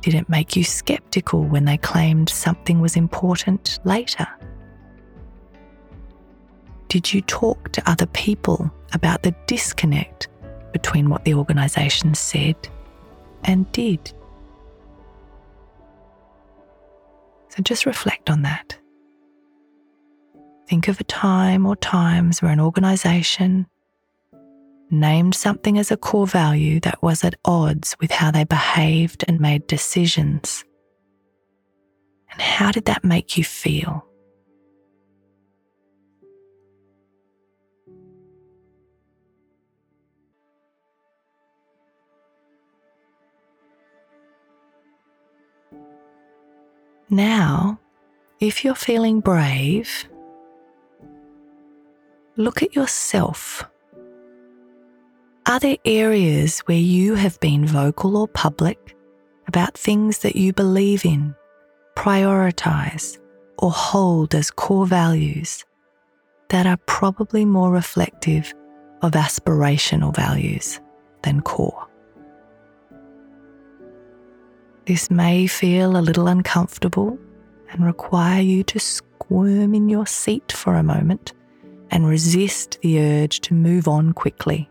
Did 0.00 0.14
it 0.14 0.28
make 0.28 0.56
you 0.56 0.64
sceptical 0.64 1.44
when 1.44 1.66
they 1.66 1.76
claimed 1.76 2.28
something 2.28 2.80
was 2.80 2.96
important 2.96 3.78
later? 3.84 4.26
Did 6.88 7.14
you 7.14 7.22
talk 7.22 7.70
to 7.70 7.88
other 7.88 8.06
people 8.06 8.68
about 8.92 9.22
the 9.22 9.32
disconnect 9.46 10.26
between 10.72 11.08
what 11.08 11.24
the 11.24 11.34
organisation 11.34 12.14
said 12.14 12.56
and 13.44 13.70
did? 13.70 14.12
So 17.50 17.62
just 17.62 17.86
reflect 17.86 18.30
on 18.30 18.42
that. 18.42 18.76
Think 20.68 20.88
of 20.88 20.98
a 20.98 21.04
time 21.04 21.66
or 21.66 21.76
times 21.76 22.42
where 22.42 22.50
an 22.50 22.58
organisation 22.58 23.68
named 24.90 25.34
something 25.34 25.78
as 25.78 25.90
a 25.90 25.96
core 25.96 26.26
value 26.26 26.80
that 26.80 27.02
was 27.02 27.24
at 27.24 27.34
odds 27.44 27.96
with 28.00 28.10
how 28.10 28.30
they 28.30 28.44
behaved 28.44 29.24
and 29.26 29.40
made 29.40 29.66
decisions. 29.66 30.64
And 32.30 32.40
how 32.40 32.70
did 32.70 32.84
that 32.86 33.04
make 33.04 33.36
you 33.38 33.44
feel? 33.44 34.06
Now, 47.10 47.78
if 48.40 48.64
you're 48.64 48.74
feeling 48.74 49.20
brave, 49.20 50.08
look 52.36 52.60
at 52.60 52.74
yourself. 52.74 53.64
Are 55.46 55.60
there 55.60 55.76
areas 55.84 56.60
where 56.60 56.78
you 56.78 57.16
have 57.16 57.38
been 57.38 57.66
vocal 57.66 58.16
or 58.16 58.26
public 58.26 58.96
about 59.46 59.76
things 59.76 60.20
that 60.20 60.36
you 60.36 60.54
believe 60.54 61.04
in, 61.04 61.36
prioritize, 61.96 63.18
or 63.58 63.70
hold 63.70 64.34
as 64.34 64.50
core 64.50 64.86
values 64.86 65.66
that 66.48 66.66
are 66.66 66.78
probably 66.86 67.44
more 67.44 67.70
reflective 67.70 68.54
of 69.02 69.12
aspirational 69.12 70.16
values 70.16 70.80
than 71.24 71.42
core? 71.42 71.88
This 74.86 75.10
may 75.10 75.46
feel 75.46 75.98
a 75.98 76.00
little 76.00 76.26
uncomfortable 76.26 77.18
and 77.70 77.84
require 77.84 78.40
you 78.40 78.62
to 78.64 78.78
squirm 78.80 79.74
in 79.74 79.90
your 79.90 80.06
seat 80.06 80.52
for 80.52 80.76
a 80.76 80.82
moment 80.82 81.34
and 81.90 82.08
resist 82.08 82.78
the 82.80 82.98
urge 82.98 83.40
to 83.40 83.52
move 83.52 83.86
on 83.86 84.14
quickly. 84.14 84.70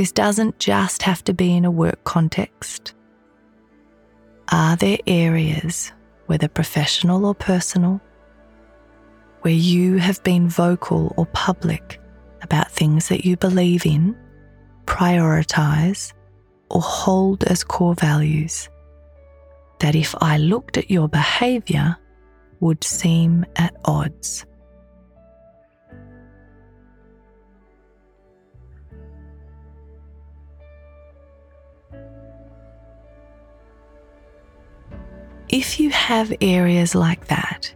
This 0.00 0.12
doesn't 0.12 0.58
just 0.58 1.02
have 1.02 1.22
to 1.24 1.34
be 1.34 1.54
in 1.54 1.66
a 1.66 1.70
work 1.70 2.04
context. 2.04 2.94
Are 4.50 4.74
there 4.74 4.96
areas, 5.06 5.92
whether 6.24 6.48
professional 6.48 7.26
or 7.26 7.34
personal, 7.34 8.00
where 9.42 9.52
you 9.52 9.98
have 9.98 10.22
been 10.22 10.48
vocal 10.48 11.12
or 11.18 11.26
public 11.26 12.00
about 12.40 12.70
things 12.70 13.08
that 13.08 13.26
you 13.26 13.36
believe 13.36 13.84
in, 13.84 14.16
prioritize, 14.86 16.14
or 16.70 16.80
hold 16.80 17.44
as 17.44 17.62
core 17.62 17.94
values 17.94 18.70
that, 19.80 19.94
if 19.94 20.14
I 20.22 20.38
looked 20.38 20.78
at 20.78 20.90
your 20.90 21.10
behaviour, 21.10 21.94
would 22.60 22.82
seem 22.84 23.44
at 23.56 23.76
odds. 23.84 24.46
If 35.52 35.80
you 35.80 35.90
have 35.90 36.32
areas 36.40 36.94
like 36.94 37.26
that, 37.26 37.74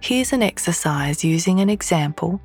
here's 0.00 0.32
an 0.32 0.42
exercise 0.42 1.22
using 1.22 1.60
an 1.60 1.68
example 1.68 2.40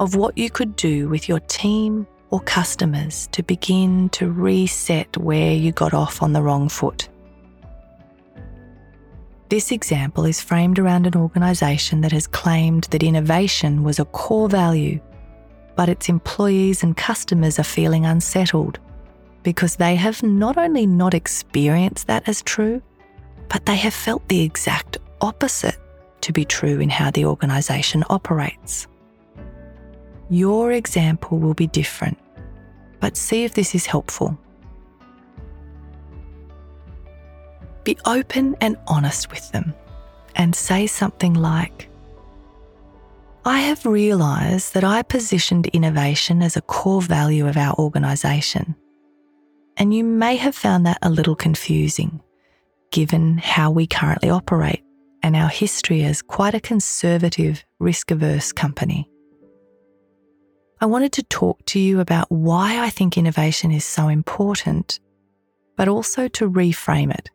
of 0.00 0.16
what 0.16 0.36
you 0.36 0.50
could 0.50 0.76
do 0.76 1.08
with 1.08 1.30
your 1.30 1.40
team 1.40 2.06
or 2.28 2.40
customers 2.40 3.26
to 3.32 3.42
begin 3.42 4.10
to 4.10 4.30
reset 4.30 5.16
where 5.16 5.54
you 5.54 5.72
got 5.72 5.94
off 5.94 6.22
on 6.22 6.34
the 6.34 6.42
wrong 6.42 6.68
foot. 6.68 7.08
This 9.48 9.72
example 9.72 10.26
is 10.26 10.42
framed 10.42 10.78
around 10.78 11.06
an 11.06 11.16
organisation 11.16 12.02
that 12.02 12.12
has 12.12 12.26
claimed 12.26 12.84
that 12.90 13.02
innovation 13.02 13.82
was 13.82 13.98
a 13.98 14.04
core 14.04 14.50
value, 14.50 15.00
but 15.74 15.88
its 15.88 16.10
employees 16.10 16.82
and 16.82 16.94
customers 16.98 17.58
are 17.58 17.64
feeling 17.64 18.04
unsettled 18.04 18.78
because 19.42 19.76
they 19.76 19.96
have 19.96 20.22
not 20.22 20.58
only 20.58 20.84
not 20.86 21.14
experienced 21.14 22.08
that 22.08 22.28
as 22.28 22.42
true, 22.42 22.82
but 23.48 23.66
they 23.66 23.76
have 23.76 23.94
felt 23.94 24.26
the 24.28 24.42
exact 24.42 24.98
opposite 25.20 25.78
to 26.22 26.32
be 26.32 26.44
true 26.44 26.80
in 26.80 26.88
how 26.88 27.10
the 27.10 27.24
organisation 27.24 28.04
operates. 28.10 28.86
Your 30.28 30.72
example 30.72 31.38
will 31.38 31.54
be 31.54 31.68
different, 31.68 32.18
but 33.00 33.16
see 33.16 33.44
if 33.44 33.54
this 33.54 33.74
is 33.74 33.86
helpful. 33.86 34.36
Be 37.84 37.96
open 38.04 38.56
and 38.60 38.76
honest 38.88 39.30
with 39.30 39.52
them 39.52 39.72
and 40.34 40.54
say 40.54 40.86
something 40.86 41.34
like, 41.34 41.88
I 43.44 43.60
have 43.60 43.86
realised 43.86 44.74
that 44.74 44.82
I 44.82 45.02
positioned 45.02 45.68
innovation 45.68 46.42
as 46.42 46.56
a 46.56 46.62
core 46.62 47.00
value 47.00 47.46
of 47.46 47.56
our 47.56 47.74
organisation, 47.78 48.74
and 49.76 49.94
you 49.94 50.02
may 50.02 50.34
have 50.34 50.56
found 50.56 50.84
that 50.86 50.98
a 51.02 51.10
little 51.10 51.36
confusing 51.36 52.20
given 52.90 53.38
how 53.38 53.70
we 53.70 53.86
currently 53.86 54.30
operate 54.30 54.82
and 55.22 55.34
our 55.34 55.48
history 55.48 56.04
as 56.04 56.22
quite 56.22 56.54
a 56.54 56.60
conservative, 56.60 57.64
risk 57.78 58.10
averse 58.10 58.52
company. 58.52 59.10
I 60.80 60.86
wanted 60.86 61.12
to 61.14 61.22
talk 61.22 61.64
to 61.66 61.80
you 61.80 62.00
about 62.00 62.30
why 62.30 62.80
I 62.84 62.90
think 62.90 63.16
innovation 63.16 63.72
is 63.72 63.84
so 63.84 64.08
important, 64.08 65.00
but 65.76 65.88
also 65.88 66.28
to 66.28 66.50
reframe 66.50 67.12
it, 67.12 67.30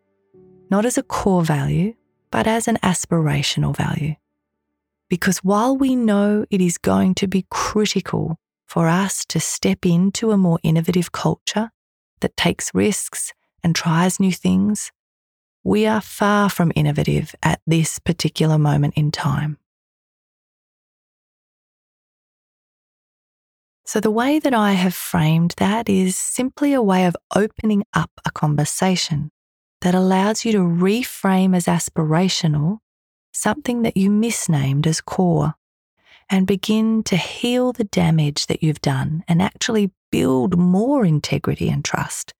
not 0.69 0.85
as 0.85 0.97
a 0.97 1.03
core 1.03 1.43
value, 1.43 1.93
but 2.29 2.47
as 2.47 2.67
an 2.67 2.77
aspirational 2.83 3.75
value. 3.75 4.15
Because 5.09 5.39
while 5.39 5.75
we 5.75 5.95
know 5.95 6.45
it 6.49 6.61
is 6.61 6.77
going 6.77 7.15
to 7.15 7.27
be 7.27 7.45
critical 7.49 8.37
for 8.67 8.87
us 8.87 9.25
to 9.25 9.39
step 9.39 9.85
into 9.85 10.31
a 10.31 10.37
more 10.37 10.59
innovative 10.63 11.11
culture 11.11 11.71
that 12.21 12.37
takes 12.37 12.73
risks 12.73 13.33
and 13.63 13.75
tries 13.75 14.19
new 14.19 14.31
things, 14.31 14.91
we 15.63 15.85
are 15.85 16.01
far 16.01 16.49
from 16.49 16.71
innovative 16.75 17.35
at 17.43 17.61
this 17.67 17.99
particular 17.99 18.57
moment 18.57 18.93
in 18.95 19.11
time. 19.11 19.57
So, 23.85 23.99
the 23.99 24.11
way 24.11 24.39
that 24.39 24.53
I 24.53 24.71
have 24.73 24.95
framed 24.95 25.53
that 25.57 25.89
is 25.89 26.15
simply 26.15 26.73
a 26.73 26.81
way 26.81 27.05
of 27.05 27.17
opening 27.35 27.83
up 27.93 28.11
a 28.25 28.31
conversation 28.31 29.31
that 29.81 29.93
allows 29.93 30.45
you 30.45 30.51
to 30.53 30.59
reframe 30.59 31.55
as 31.55 31.65
aspirational 31.65 32.77
something 33.33 33.81
that 33.81 33.97
you 33.97 34.09
misnamed 34.09 34.87
as 34.87 35.01
core 35.01 35.55
and 36.29 36.47
begin 36.47 37.03
to 37.03 37.17
heal 37.17 37.73
the 37.73 37.83
damage 37.83 38.47
that 38.47 38.63
you've 38.63 38.81
done 38.81 39.23
and 39.27 39.41
actually 39.41 39.91
build 40.11 40.57
more 40.57 41.05
integrity 41.05 41.69
and 41.69 41.83
trust 41.83 42.33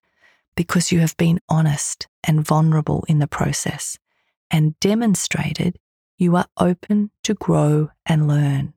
because 0.62 0.92
you 0.92 1.00
have 1.00 1.18
been 1.18 1.40
honest 1.50 2.08
and 2.24 2.46
vulnerable 2.46 3.04
in 3.08 3.18
the 3.18 3.26
process 3.26 3.98
and 4.52 4.80
demonstrated 4.80 5.76
you 6.20 6.36
are 6.36 6.46
open 6.60 7.10
to 7.24 7.34
grow 7.34 7.90
and 8.06 8.28
learn. 8.28 8.72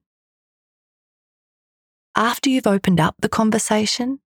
After 2.16 2.48
you've 2.48 2.66
opened 2.66 3.00
up 3.00 3.16
the 3.18 3.28
conversation, 3.28 4.20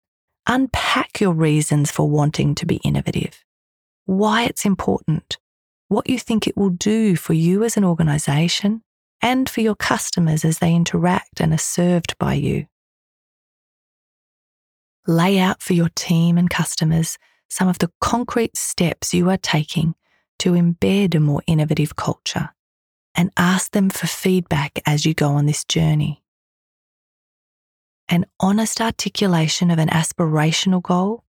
unpack 0.46 1.22
your 1.22 1.32
reasons 1.32 1.92
for 1.92 2.10
wanting 2.10 2.56
to 2.56 2.66
be 2.66 2.82
innovative, 2.84 3.46
why 4.06 4.44
it's 4.44 4.66
important, 4.66 5.38
what 5.88 6.10
you 6.10 6.20
think 6.20 6.48
it 6.48 6.58
will 6.58 6.72
do 6.72 7.16
for 7.16 7.32
you 7.32 7.64
as 7.64 7.78
an 7.78 7.86
organisation 7.86 8.84
and 9.22 9.50
for 9.50 9.62
your 9.62 9.76
customers 9.76 10.44
as 10.44 10.60
they 10.60 10.76
interact 10.76 11.40
and 11.40 11.54
are 11.54 11.58
served 11.58 12.18
by 12.20 12.34
you. 12.34 12.66
Lay 15.08 15.40
out 15.40 15.62
for 15.62 15.72
your 15.72 15.90
team 15.96 16.38
and 16.38 16.50
customers 16.50 17.18
some 17.50 17.68
of 17.68 17.80
the 17.80 17.92
concrete 18.02 18.58
steps 18.58 19.14
you 19.14 19.30
are 19.30 19.38
taking 19.38 19.96
to 20.40 20.52
embed 20.52 21.16
a 21.16 21.20
more 21.20 21.42
innovative 21.48 21.96
culture 21.96 22.50
and 23.16 23.32
ask 23.38 23.72
them 23.72 23.90
for 23.90 24.08
feedback 24.08 24.80
as 24.86 25.06
you 25.06 25.14
go 25.14 25.30
on 25.30 25.46
this 25.46 25.64
journey. 25.64 26.22
An 28.10 28.26
honest 28.40 28.82
articulation 28.82 29.72
of 29.72 29.80
an 29.80 29.90
aspirational 29.90 30.82
goal 30.82 31.24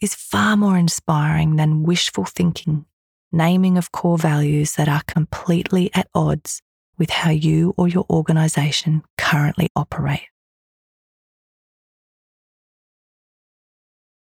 is 0.00 0.14
far 0.14 0.56
more 0.56 0.76
inspiring 0.76 1.56
than 1.56 1.82
wishful 1.82 2.24
thinking, 2.24 2.84
naming 3.32 3.78
of 3.78 3.92
core 3.92 4.18
values 4.18 4.74
that 4.74 4.88
are 4.88 5.02
completely 5.06 5.90
at 5.94 6.08
odds 6.14 6.60
with 6.98 7.10
how 7.10 7.30
you 7.30 7.74
or 7.76 7.88
your 7.88 8.04
organisation 8.10 9.02
currently 9.16 9.70
operate. 9.74 10.28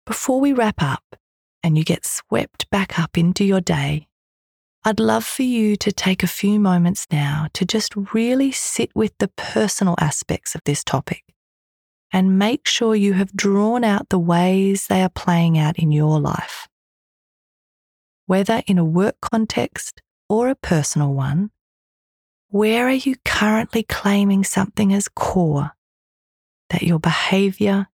Before 0.05 0.39
we 0.39 0.53
wrap 0.53 0.81
up, 0.81 1.03
and 1.63 1.77
you 1.77 1.83
get 1.83 2.05
swept 2.05 2.69
back 2.69 2.99
up 2.99 3.17
into 3.17 3.43
your 3.43 3.61
day, 3.61 4.07
I'd 4.83 4.99
love 4.99 5.25
for 5.25 5.43
you 5.43 5.75
to 5.77 5.91
take 5.91 6.23
a 6.23 6.27
few 6.27 6.59
moments 6.59 7.05
now 7.11 7.47
to 7.53 7.65
just 7.65 7.93
really 8.13 8.51
sit 8.51 8.89
with 8.95 9.11
the 9.19 9.27
personal 9.27 9.95
aspects 9.99 10.55
of 10.55 10.61
this 10.63 10.83
topic 10.83 11.23
and 12.13 12.39
make 12.39 12.67
sure 12.67 12.95
you 12.95 13.13
have 13.13 13.33
drawn 13.33 13.83
out 13.83 14.09
the 14.09 14.19
ways 14.19 14.87
they 14.87 15.03
are 15.03 15.09
playing 15.09 15.57
out 15.57 15.77
in 15.77 15.91
your 15.91 16.19
life. 16.19 16.67
Whether 18.25 18.63
in 18.67 18.77
a 18.77 18.85
work 18.85 19.17
context 19.21 20.01
or 20.29 20.47
a 20.49 20.55
personal 20.55 21.13
one, 21.13 21.51
where 22.49 22.87
are 22.87 22.91
you 22.91 23.15
currently 23.25 23.83
claiming 23.83 24.43
something 24.43 24.93
as 24.93 25.07
core 25.07 25.71
that 26.69 26.83
your 26.83 26.99
behavior, 26.99 27.87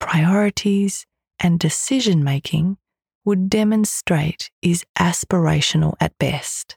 priorities, 0.00 1.06
and 1.38 1.58
decision 1.58 2.24
making 2.24 2.78
would 3.26 3.50
demonstrate 3.50 4.52
is 4.62 4.86
aspirational 4.98 5.94
at 6.00 6.16
best. 6.16 6.76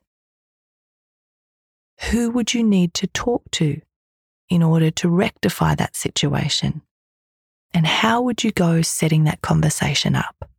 Who 2.09 2.31
would 2.31 2.55
you 2.55 2.63
need 2.63 2.95
to 2.95 3.07
talk 3.07 3.43
to 3.51 3.79
in 4.49 4.63
order 4.63 4.89
to 4.89 5.09
rectify 5.09 5.75
that 5.75 5.95
situation? 5.95 6.81
And 7.71 7.85
how 7.85 8.23
would 8.23 8.43
you 8.43 8.51
go 8.51 8.81
setting 8.81 9.25
that 9.25 9.41
conversation 9.41 10.15
up? 10.15 10.49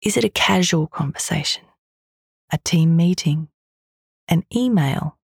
Is 0.00 0.16
it 0.16 0.22
a 0.22 0.28
casual 0.28 0.86
conversation, 0.86 1.64
a 2.52 2.58
team 2.58 2.94
meeting, 2.94 3.48
an 4.28 4.44
email, 4.54 5.18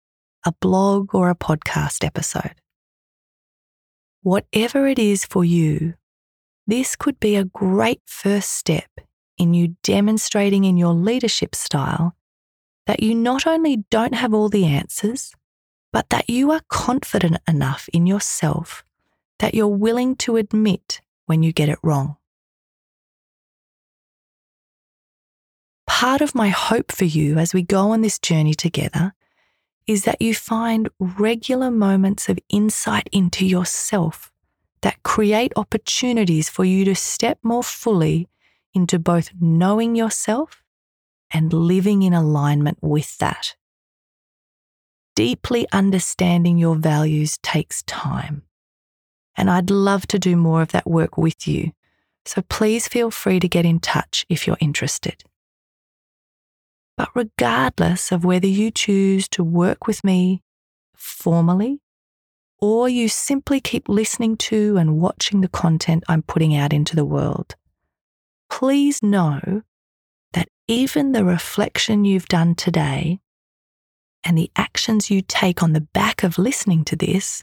a 0.45 0.53
blog, 0.61 1.15
or 1.15 1.31
a 1.31 1.37
podcast 1.37 2.05
episode? 2.05 2.57
Whatever 4.23 4.89
it 4.89 4.99
is 4.99 5.25
for 5.25 5.45
you, 5.45 5.95
this 6.71 6.95
could 6.95 7.19
be 7.19 7.35
a 7.37 7.45
great 7.45 8.01
first 8.07 8.51
step 8.51 8.91
in 9.37 9.55
you 9.55 9.77
demonstrating 9.83 10.65
in 10.65 10.77
your 10.77 10.95
leadership 10.95 11.55
style 11.55 12.15
that 12.87 13.03
you 13.03 13.15
not 13.15 13.47
only 13.47 13.85
don't 13.91 14.15
have 14.15 14.33
all 14.33 14.49
the 14.49 14.65
answers, 14.65 15.33
but 15.93 16.09
that 16.11 16.31
you 16.31 16.51
are 16.53 16.61
confident 16.69 17.39
enough 17.49 17.89
in 17.93 18.07
yourself 18.07 18.85
that 19.41 19.55
you're 19.55 19.67
willing 19.67 20.15
to 20.15 20.37
admit 20.37 21.01
when 21.27 21.43
you 21.43 21.53
get 21.53 21.69
it 21.69 21.79
wrong. 21.83 22.17
Part 25.87 26.21
of 26.21 26.35
my 26.35 26.49
hope 26.51 26.93
for 26.93 27.05
you 27.05 27.39
as 27.39 27.53
we 27.53 27.63
go 27.63 27.91
on 27.91 28.03
this 28.03 28.19
journey 28.19 28.55
together 28.55 29.15
is 29.87 30.05
that 30.05 30.23
you 30.23 30.35
find 30.35 30.89
regular 31.01 31.71
moments 31.71 32.29
of 32.29 32.39
insight 32.49 33.09
into 33.11 33.45
yourself 33.45 34.30
that 34.83 35.03
create 35.03 35.53
opportunities 35.57 36.49
for 36.49 36.65
you 36.65 36.85
to 36.87 36.95
step 36.95 37.39
more 37.43 37.63
fully 37.63 38.29
into 38.75 38.99
both 38.99 39.31
knowing 39.41 39.97
yourself 39.97 40.63
and 41.33 41.53
living 41.53 42.03
in 42.03 42.13
alignment 42.15 42.79
with 42.81 43.19
that. 43.19 43.57
Deeply 45.17 45.67
understanding 45.73 46.59
your 46.59 46.77
values 46.77 47.39
takes 47.43 47.83
time. 47.85 48.43
And 49.37 49.51
I'd 49.51 49.71
love 49.71 50.07
to 50.09 50.19
do 50.19 50.37
more 50.37 50.63
of 50.63 50.73
that 50.73 50.89
work 50.89 51.17
with 51.19 51.49
you 51.49 51.73
So 52.27 52.43
please 52.43 52.89
feel 52.89 53.11
free 53.11 53.41
to 53.41 53.49
get 53.49 53.65
in 53.65 53.81
touch 53.81 54.27
if 54.29 54.47
you're 54.47 54.59
interested. 54.61 55.25
But 56.97 57.11
regardless 57.15 58.13
of 58.13 58.25
whether 58.25 58.47
you 58.47 58.71
choose 58.71 59.29
to 59.31 59.45
work 59.45 59.87
with 59.87 60.05
me 60.05 60.43
formally 60.95 61.81
or 62.61 62.89
you 62.89 63.09
simply 63.09 63.61
keep 63.61 63.89
listening 63.89 64.37
to 64.37 64.77
and 64.77 65.01
watching 65.01 65.41
the 65.41 65.49
content 65.49 66.05
I'm 66.09 66.23
putting 66.23 66.55
out 66.55 66.73
into 66.73 66.95
the 66.95 67.05
world, 67.05 67.57
please 68.51 69.03
know 69.03 69.63
that 70.33 70.49
even 70.69 71.13
the 71.13 71.25
reflection 71.25 72.05
you've 72.05 72.29
done 72.29 72.55
today 72.55 73.21
and 74.25 74.37
the 74.37 74.51
actions 74.57 75.11
you 75.11 75.23
take 75.23 75.63
on 75.63 75.73
the 75.73 75.81
back 75.81 76.23
of 76.23 76.39
listening 76.39 76.85
to 76.85 76.97
this 76.97 77.43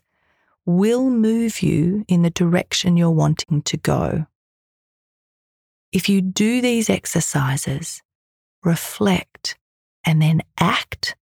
will 0.66 1.10
move 1.10 1.62
you 1.62 2.06
in 2.08 2.22
the 2.22 2.30
direction 2.30 2.98
you're 2.98 3.10
wanting 3.10 3.62
to 3.64 3.78
go. 3.78 4.28
If 5.92 6.10
you 6.10 6.22
do 6.22 6.62
these 6.62 6.90
exercises, 6.90 8.04
reflect, 8.64 9.58
and 10.06 10.22
then 10.22 10.42
act, 10.60 11.16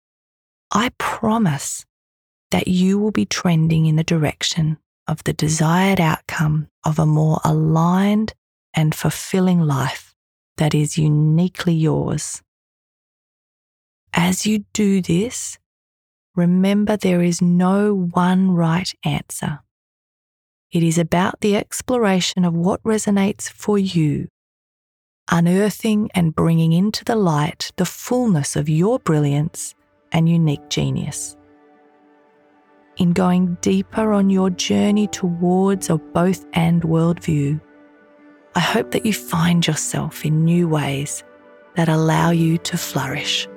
I 0.72 0.90
promise 0.98 1.84
that 2.50 2.68
you 2.68 2.98
will 2.98 3.10
be 3.10 3.26
trending 3.26 3.86
in 3.86 3.96
the 3.96 4.04
direction 4.04 4.78
of 5.06 5.22
the 5.24 5.32
desired 5.32 6.00
outcome 6.00 6.68
of 6.84 6.98
a 6.98 7.06
more 7.06 7.40
aligned 7.44 8.34
and 8.74 8.94
fulfilling 8.94 9.60
life 9.60 10.14
that 10.56 10.74
is 10.74 10.98
uniquely 10.98 11.74
yours. 11.74 12.42
As 14.12 14.46
you 14.46 14.64
do 14.72 15.02
this, 15.02 15.58
remember 16.36 16.96
there 16.96 17.22
is 17.22 17.42
no 17.42 17.94
one 17.94 18.52
right 18.52 18.92
answer. 19.04 19.60
It 20.70 20.82
is 20.82 20.98
about 20.98 21.40
the 21.40 21.56
exploration 21.56 22.44
of 22.44 22.54
what 22.54 22.82
resonates 22.82 23.48
for 23.48 23.78
you, 23.78 24.28
unearthing 25.30 26.10
and 26.14 26.34
bringing 26.34 26.72
into 26.72 27.04
the 27.04 27.16
light 27.16 27.70
the 27.76 27.84
fullness 27.84 28.56
of 28.56 28.68
your 28.68 28.98
brilliance 28.98 29.74
and 30.12 30.28
unique 30.28 30.68
genius. 30.68 31.36
In 32.96 33.12
going 33.12 33.56
deeper 33.60 34.12
on 34.12 34.30
your 34.30 34.50
journey 34.50 35.08
towards 35.08 35.90
a 35.90 35.98
both 35.98 36.46
and 36.52 36.82
worldview, 36.82 37.60
I 38.54 38.60
hope 38.60 38.92
that 38.92 39.04
you 39.04 39.12
find 39.12 39.66
yourself 39.66 40.24
in 40.24 40.44
new 40.44 40.68
ways 40.68 41.24
that 41.74 41.88
allow 41.88 42.30
you 42.30 42.56
to 42.58 42.78
flourish. 42.78 43.48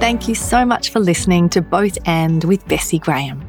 Thank 0.00 0.26
you 0.26 0.34
so 0.34 0.64
much 0.64 0.88
for 0.88 1.00
listening 1.00 1.50
to 1.50 1.60
Both 1.60 1.98
and 2.06 2.42
with 2.44 2.64
Bessi 2.64 2.98
Graham. 2.98 3.47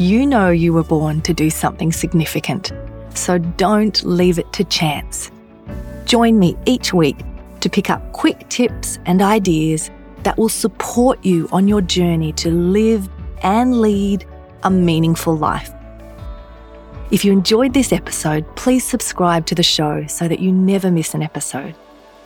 You 0.00 0.24
know 0.24 0.48
you 0.48 0.72
were 0.72 0.82
born 0.82 1.20
to 1.20 1.34
do 1.34 1.50
something 1.50 1.92
significant, 1.92 2.72
so 3.14 3.36
don't 3.36 4.02
leave 4.02 4.38
it 4.38 4.50
to 4.54 4.64
chance. 4.64 5.30
Join 6.06 6.38
me 6.38 6.56
each 6.64 6.94
week 6.94 7.18
to 7.60 7.68
pick 7.68 7.90
up 7.90 8.10
quick 8.14 8.48
tips 8.48 8.98
and 9.04 9.20
ideas 9.20 9.90
that 10.22 10.38
will 10.38 10.48
support 10.48 11.22
you 11.22 11.50
on 11.52 11.68
your 11.68 11.82
journey 11.82 12.32
to 12.32 12.50
live 12.50 13.10
and 13.42 13.82
lead 13.82 14.24
a 14.62 14.70
meaningful 14.70 15.36
life. 15.36 15.70
If 17.10 17.22
you 17.22 17.32
enjoyed 17.32 17.74
this 17.74 17.92
episode, 17.92 18.46
please 18.56 18.86
subscribe 18.86 19.44
to 19.48 19.54
the 19.54 19.62
show 19.62 20.06
so 20.06 20.28
that 20.28 20.40
you 20.40 20.50
never 20.50 20.90
miss 20.90 21.12
an 21.12 21.22
episode. 21.22 21.74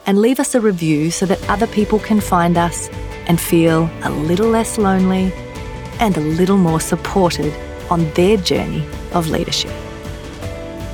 And 0.07 0.21
leave 0.21 0.39
us 0.39 0.55
a 0.55 0.61
review 0.61 1.11
so 1.11 1.27
that 1.27 1.43
other 1.51 1.67
people 1.67 1.99
can 1.99 2.21
find 2.21 2.57
us 2.57 2.89
and 3.27 3.41
feel 3.41 3.91
a 4.05 4.11
little 4.11 4.49
less 4.49 4.79
lonely 4.79 5.33
and 6.01 6.17
a 6.17 6.21
little 6.21 6.57
more 6.57 6.81
supported 6.81 7.53
on 7.91 8.11
their 8.13 8.37
journey 8.37 8.87
of 9.13 9.29
leadership. 9.29 9.73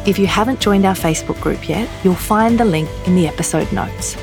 If 0.07 0.19
you 0.19 0.27
haven't 0.27 0.61
joined 0.61 0.87
our 0.87 0.95
Facebook 0.95 1.41
group 1.41 1.69
yet, 1.69 1.89
you'll 2.03 2.15
find 2.15 2.59
the 2.59 2.65
link 2.65 2.89
in 3.07 3.15
the 3.15 3.29
episode 3.29 3.71
notes. 3.73 4.17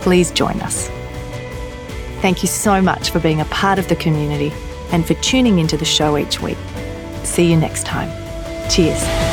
Please 0.00 0.30
join 0.30 0.60
us. 0.60 0.88
Thank 2.20 2.42
you 2.42 2.48
so 2.48 2.80
much 2.80 3.10
for 3.10 3.20
being 3.20 3.40
a 3.40 3.44
part 3.46 3.78
of 3.78 3.88
the 3.88 3.96
community 3.96 4.52
and 4.90 5.06
for 5.06 5.14
tuning 5.14 5.58
into 5.58 5.76
the 5.76 5.84
show 5.84 6.16
each 6.16 6.40
week. 6.40 6.58
See 7.24 7.50
you 7.50 7.56
next 7.56 7.84
time. 7.84 8.10
Cheers. 8.70 9.27